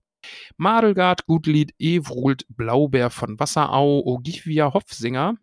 [0.56, 5.34] Madelgard Gutlied, Evrult Blaubeer von Wasserau, Ogivia Hofsinger,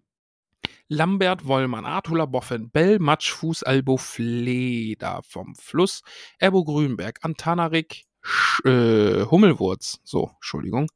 [0.88, 6.02] Lambert Wollmann, Artula Boffen, Bell Matschfuß, Albo Fleder vom Fluss,
[6.40, 10.88] Ebo Grünberg, Antanarik, Sch äh, Hummelwurz, so, Entschuldigung,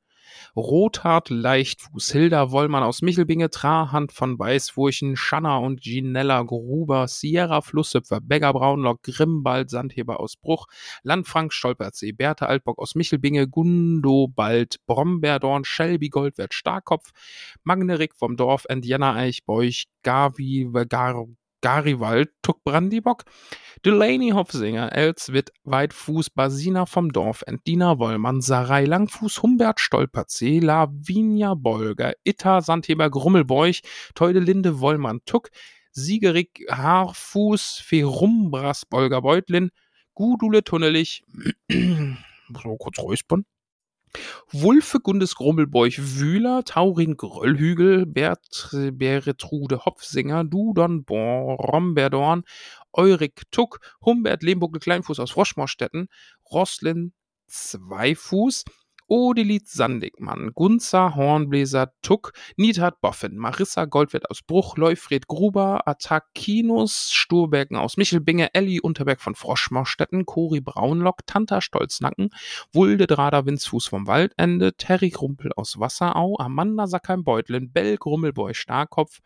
[0.57, 8.21] Rothart Leichtfuß, Hilda Wollmann aus Michelbinge, Trahand von Weißfurchen, Schanna und Ginella Gruber, Sierra Flusshüpfer,
[8.21, 10.67] Begger Braunlock, Grimbald Sandheber aus Bruch,
[11.03, 17.11] Landfrank Stolperzee, Bertha Altbock aus Michelbinge, Gundobald, Brombeerdorn, Shelby Goldwert Starkopf,
[17.63, 21.25] Magnerik vom Dorf, Indiana Eichbeuch, Gavi, Gar
[21.65, 23.23] Gariwald, Tuck Brandibock,
[23.83, 32.13] Delaney Hopfsinger, Elswit, Weitfuß, Basina vom Dorf, Entdina Wollmann, Sarai Langfuß, Humbert Stolperzee, Lavinia Bolger,
[32.23, 33.81] Itta Sandheber Grummelbeuch,
[34.13, 35.49] Teudelinde Wollmann Tuck,
[35.91, 39.71] Siegerig Haarfuß, Ferumbras Bolger Beutlin,
[40.13, 41.23] Gudule Tunnelich,
[41.71, 43.43] so kurz räuspern,
[44.51, 52.43] Wulfe Gundes Grummelbeuch Wühler, Taurin Gröllhügel, Bert, Beretrude Hopfsinger, Dudon Bromberdorn,
[52.93, 56.07] Eurik Tuck, Humbert Lehmbuckel Kleinfuß aus Froschmorstetten,
[56.51, 57.13] Roslin
[57.47, 58.63] Zweifuß,
[59.07, 67.77] Odelit Sandigmann, Gunzer Hornbläser Tuck, Niedhard Boffen, Marissa Goldwert aus Bruch, Leufred Gruber, Atakinus Sturbergen
[67.77, 72.31] aus Michelbinge, Elli Unterberg von Froschmaustetten, Cori Braunlock, Tanta Stolznacken,
[72.73, 79.19] Wulde Drader Winzfuß vom Waldende, Terry Rumpel aus Wasserau, Amanda Sackheim Beutlin, Bell Grummelboy Starkopf,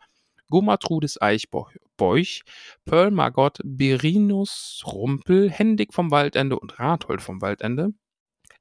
[0.50, 2.42] Gummatrudis Eichbeuch,
[2.84, 7.94] Pearl Margot, Berinus Rumpel, Hendig vom Waldende und Rathold vom Waldende,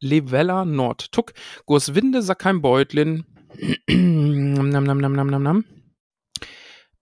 [0.01, 1.33] Levella Nordtuck,
[1.65, 3.25] Gurswinde Sackheim Beutlin,
[3.87, 5.65] nam, nam, nam, nam, nam, nam.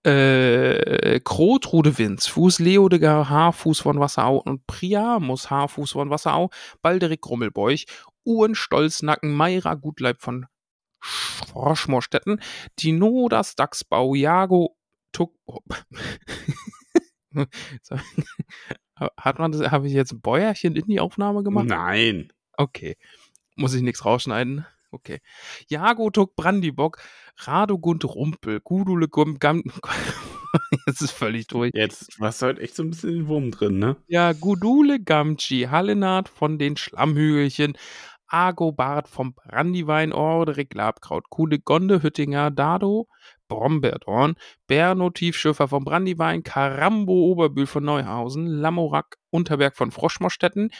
[0.04, 6.50] Äh, Krotrude Winzfuß, Leodegar Haarfuß von Wasserau und Priamus Haarfuß von Wasserau,
[6.82, 7.86] Balderik Grummelbeuch,
[8.24, 10.46] Uhren Stolznacken, Meira Gutleib von
[11.00, 12.40] Froschmorstetten,
[12.78, 14.76] Dinodas Dachsbau, Jago
[15.12, 15.34] Tuck.
[15.46, 15.60] Oh.
[19.16, 21.66] Hat man das, habe ich jetzt ein Bäuerchen in die Aufnahme gemacht?
[21.66, 22.32] Nein.
[22.58, 22.96] Okay.
[23.54, 24.66] Muss ich nichts rausschneiden?
[24.90, 25.20] Okay.
[25.68, 26.98] Jago Tuck Brandibock,
[27.36, 29.62] Radogund Rumpel, Gudule Gum Gam.
[30.86, 31.70] Jetzt ist völlig durch.
[31.74, 33.96] Jetzt warst du halt echt so ein bisschen den Wurm drin, ne?
[34.08, 37.76] Ja, Gudule Gamchi, Hallenard von den Schlammhügelchen,
[38.26, 43.08] Agobard vom Brandywein, Ordrik Labkraut, Kudegonde, Hüttinger, Dado,
[43.48, 44.34] Brombeerdorn,
[44.66, 50.70] Berno Tiefschiffer vom Brandywein, Karambo Oberbühl von Neuhausen, Lamorak Unterberg von Froschmorstetten,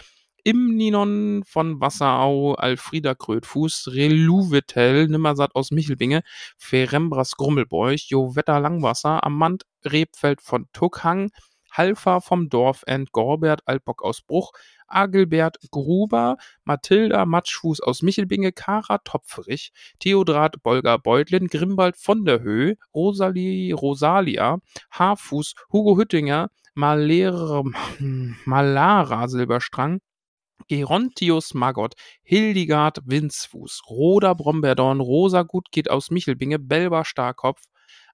[0.44, 6.22] Imninon von Wasserau, Alfrieda Krötfuß, Reluvetel, Nimmersatt aus Michelbinge,
[6.56, 11.30] Ferembras Grummelbeuch, Jovetta Langwasser, Amand Rebfeld von Tuckhang,
[11.70, 14.52] Halfa vom Dorfend, Gorbert Altbock aus Bruch,
[14.86, 22.76] Agelbert Gruber, Mathilda Matschfuß aus Michelbinge, Kara Topferich, Theodrat Bolger Beutlin, Grimbald von der Höhe,
[22.94, 24.58] Rosalie Rosalia,
[24.90, 27.64] Haarfuß, Hugo Hüttinger, Malere,
[28.44, 30.00] Malara Silberstrang,
[30.68, 37.62] Gerontius Magott, Hildegard Winzfuß, Roda Brombeerdorn, Rosa Gutgeht aus Michelbinge, Belba Starkopf,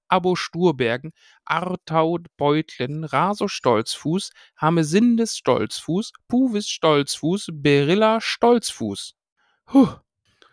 [0.08, 1.12] Abo Sturbergen,
[1.44, 4.30] Artaud Beutlen, Raso Stolzfuß,
[4.60, 9.14] Hamesindes Stolzfuß, Puvis Stolzfuß, Berilla Stolzfuß.
[9.66, 9.88] Puh.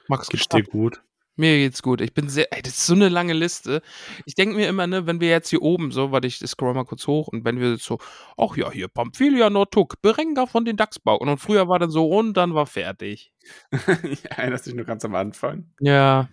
[0.08, 1.02] Max Geht's dir gut?
[1.38, 2.02] Mir geht's gut.
[2.02, 3.82] Ich bin sehr, ey, das ist so eine lange Liste.
[4.26, 6.84] Ich denke mir immer, ne, wenn wir jetzt hier oben so, warte, ich scroll mal
[6.84, 8.00] kurz hoch und wenn wir so,
[8.38, 12.36] ach ja, hier Pamphylia Nortuk, Berenga von den Dachsbauern und früher war dann so und
[12.36, 13.34] dann war fertig.
[14.30, 15.72] Erinnerst dich nur ganz am Anfang?
[15.80, 16.30] Ja.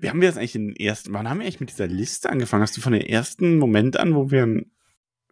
[0.00, 2.30] Wie haben wir das eigentlich in den ersten, wann haben wir eigentlich mit dieser Liste
[2.30, 2.62] angefangen?
[2.62, 4.64] Hast du von dem ersten Moment an, wo wir,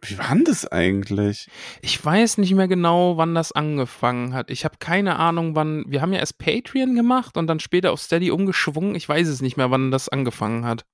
[0.05, 1.49] wie war denn das eigentlich?
[1.81, 4.49] Ich weiß nicht mehr genau, wann das angefangen hat.
[4.49, 5.85] Ich habe keine Ahnung, wann.
[5.87, 8.95] Wir haben ja erst Patreon gemacht und dann später auf Steady umgeschwungen.
[8.95, 10.85] Ich weiß es nicht mehr, wann das angefangen hat.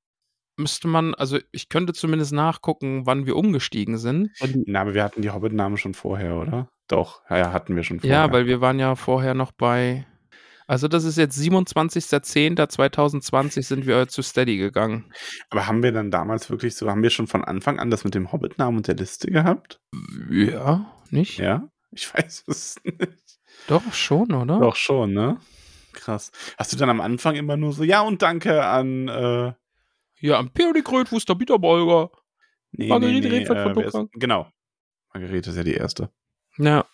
[0.58, 4.32] Müsste man, also ich könnte zumindest nachgucken, wann wir umgestiegen sind.
[4.66, 6.68] Na, aber wir hatten die Hobbit-Namen schon vorher, oder?
[6.90, 8.18] Doch, ja, ja, hatten wir schon vorher.
[8.18, 10.06] Ja, weil wir waren ja vorher noch bei.
[10.70, 15.12] Also das ist jetzt 27.10.2020 sind wir zu Steady gegangen.
[15.50, 18.14] Aber haben wir dann damals wirklich so, haben wir schon von Anfang an das mit
[18.14, 19.82] dem Hobbit-Namen und der Liste gehabt?
[20.30, 21.40] Ja, nicht?
[21.40, 21.68] Ja?
[21.90, 23.40] Ich weiß es nicht.
[23.68, 24.60] Doch, schon, oder?
[24.60, 25.40] Doch schon, ne?
[25.94, 26.32] Krass.
[26.60, 29.54] Hast du dann am Anfang immer nur so, ja und danke an, äh,
[30.20, 32.12] Ja, am Peri Krötfuß, der Bitterbolger.
[32.74, 33.98] nee, Margarete nee, nee, äh, ist-.
[34.12, 34.48] Genau.
[35.16, 36.12] Margarete ist ja die erste.
[36.60, 36.86] Ja.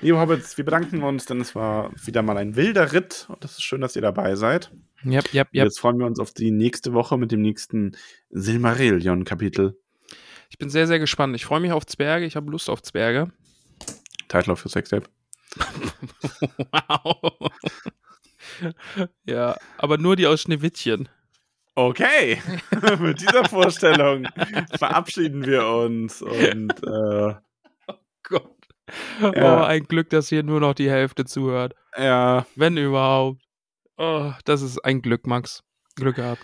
[0.00, 3.52] Liebe Hobbits, wir bedanken uns, denn es war wieder mal ein wilder Ritt und es
[3.52, 4.70] ist schön, dass ihr dabei seid.
[5.04, 5.64] Yep, yep, Und yep.
[5.64, 7.96] Jetzt freuen wir uns auf die nächste Woche mit dem nächsten
[8.30, 9.78] Silmarillion-Kapitel.
[10.50, 11.36] Ich bin sehr, sehr gespannt.
[11.36, 12.26] Ich freue mich auf Zwerge.
[12.26, 13.30] Ich habe Lust auf Zwerge.
[14.28, 15.04] Title für Sextape.
[16.72, 17.50] wow.
[19.24, 21.08] ja, aber nur die aus Schneewittchen.
[21.74, 22.42] Okay,
[23.00, 24.26] mit dieser Vorstellung
[24.76, 27.34] verabschieden wir uns und äh,
[28.22, 28.59] Gott.
[29.20, 29.60] Ja.
[29.60, 31.74] Oh, ein Glück, dass hier nur noch die Hälfte zuhört.
[31.96, 33.42] ja, Wenn überhaupt.
[33.96, 35.62] Oh, das ist ein Glück, Max.
[35.96, 36.40] Glück gehabt.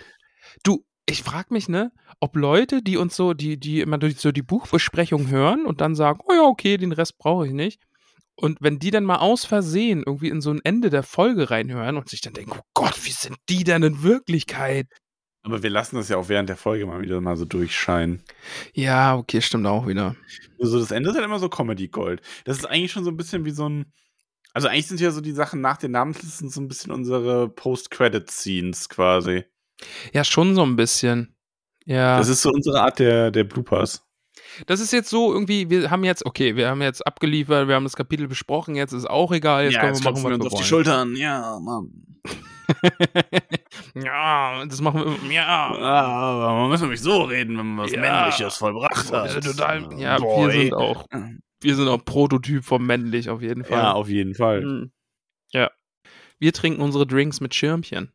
[0.63, 4.33] Du, ich frage mich, ne, ob Leute, die uns so, die, die immer durch so
[4.33, 7.81] die Buchbesprechung hören und dann sagen, oh ja, okay, den Rest brauche ich nicht.
[8.35, 11.97] Und wenn die dann mal aus Versehen irgendwie in so ein Ende der Folge reinhören
[11.97, 14.89] und sich dann denken, oh Gott, wie sind die denn in Wirklichkeit?
[15.47, 18.21] Aber wir lassen das ja auch während der Folge mal wieder mal so durchscheinen.
[18.75, 20.17] Ja, okay, stimmt auch wieder.
[20.59, 22.21] So, das Ende ist halt immer so Comedy Gold.
[22.45, 23.93] Das ist eigentlich schon so ein bisschen wie so ein.
[24.53, 28.89] Also eigentlich sind ja so die Sachen nach den Namenslisten so ein bisschen unsere Post-Credit-Scenes
[28.89, 29.45] quasi.
[30.13, 31.37] Ja, schon so ein bisschen.
[31.85, 32.19] Ja.
[32.19, 34.06] Das ist so unsere Art der, der Bloopers.
[34.67, 37.85] Das ist jetzt so irgendwie, wir haben jetzt, okay, wir haben jetzt abgeliefert, wir haben
[37.85, 40.65] das Kapitel besprochen, jetzt ist auch egal, jetzt können wir machen, was wir wollen.
[40.65, 41.17] Schultern.
[41.17, 41.91] Ja, Mann.
[43.95, 45.71] ja, das machen wir, ja.
[45.75, 48.01] Ah, man muss nämlich so reden, wenn man was Ja.
[48.01, 49.31] Männliches vollbracht Wir hat.
[49.31, 50.47] sind total, ja, Boy.
[50.53, 51.07] wir sind auch,
[51.61, 53.79] wir sind auch Prototyp vom männlich auf jeden Fall.
[53.79, 54.63] Ja, auf jeden Fall.
[54.63, 54.93] Hm.
[55.53, 55.71] Ja.
[56.39, 58.13] Wir trinken unsere Drinks mit Schirmchen.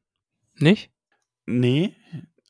[0.55, 0.91] Nicht?
[1.45, 1.95] Nee,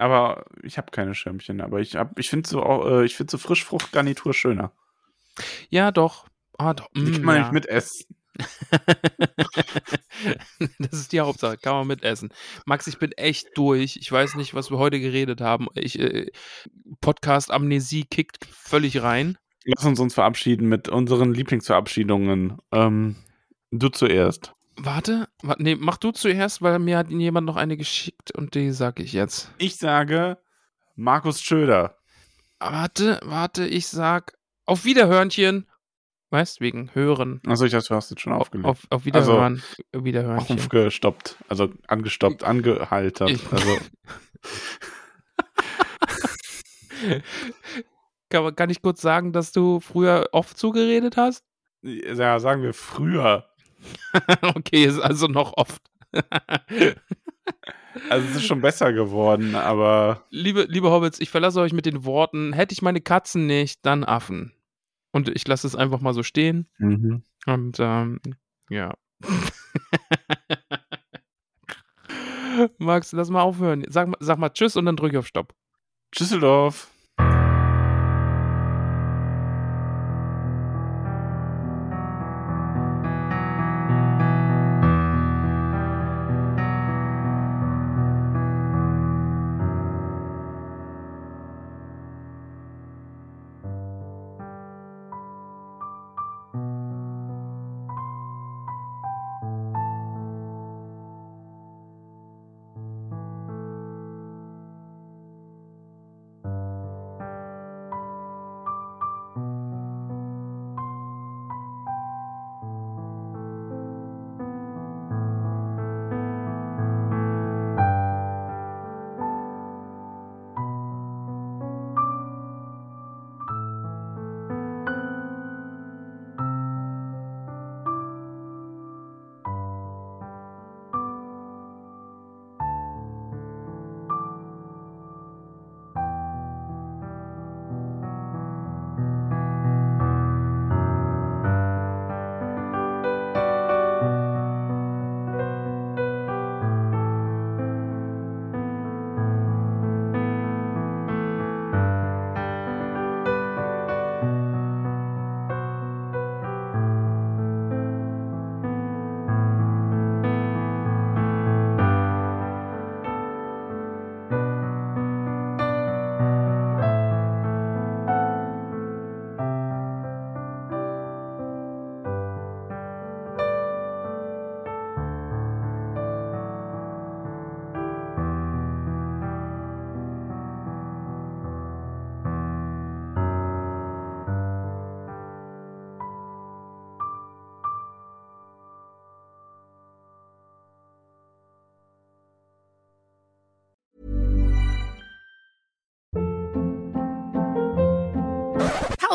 [0.01, 1.61] aber ich habe keine Schirmchen.
[1.61, 4.71] Aber ich, hab- ich finde so, auch, äh, ich finde so Frischfruchtgarnitur schöner.
[5.69, 6.25] Ja, doch.
[6.57, 6.89] Ah, doch.
[6.95, 7.41] Die Mm, kann man ja.
[7.43, 8.05] nicht mitessen.
[10.79, 12.29] das ist die Hauptsache, kann man mitessen.
[12.65, 13.97] Max, ich bin echt durch.
[13.97, 15.67] Ich weiß nicht, was wir heute geredet haben.
[15.75, 16.27] Ich, äh,
[17.01, 19.37] Podcast Amnesie kickt völlig rein.
[19.65, 22.57] Lass uns uns verabschieden mit unseren Lieblingsverabschiedungen.
[22.71, 23.15] Ähm,
[23.71, 24.53] du zuerst.
[24.77, 28.71] Warte, warte, nee, mach du zuerst, weil mir hat jemand noch eine geschickt und die
[28.71, 29.51] sag ich jetzt.
[29.57, 30.37] Ich sage
[30.95, 31.97] Markus Schöder.
[32.59, 35.67] Warte, warte, ich sag auf Wiederhörnchen.
[36.33, 37.41] Weißt, wegen Hören.
[37.45, 38.65] Achso, ich dachte, du hast jetzt schon Auf, aufgelegt.
[38.65, 39.61] auf, auf Wiederhören.
[39.91, 40.57] Wiederhörnchen.
[40.59, 41.35] Aufgestoppt.
[41.49, 43.27] Also angestoppt, angehalten.
[43.27, 43.77] Ich- Also,
[48.29, 51.43] Kann, kann ich kurz sagen, dass du früher oft zugeredet hast?
[51.83, 53.47] ja, sagen wir früher.
[54.55, 55.81] okay, ist also noch oft.
[58.09, 62.05] Also es ist schon besser geworden, aber liebe, liebe Hobbits, ich verlasse euch mit den
[62.05, 64.53] Worten, hätte ich meine Katzen nicht, dann Affen.
[65.11, 66.69] Und ich lasse es einfach mal so stehen.
[66.77, 67.21] mhm.
[67.45, 68.21] Und ähm,
[68.69, 68.93] ja.
[72.77, 73.83] Max, lass mal aufhören.
[73.89, 75.53] Sag, mal- sag mal Tschüss und dann drücke ich auf Stopp.
[76.17, 76.89] Düsseldorf.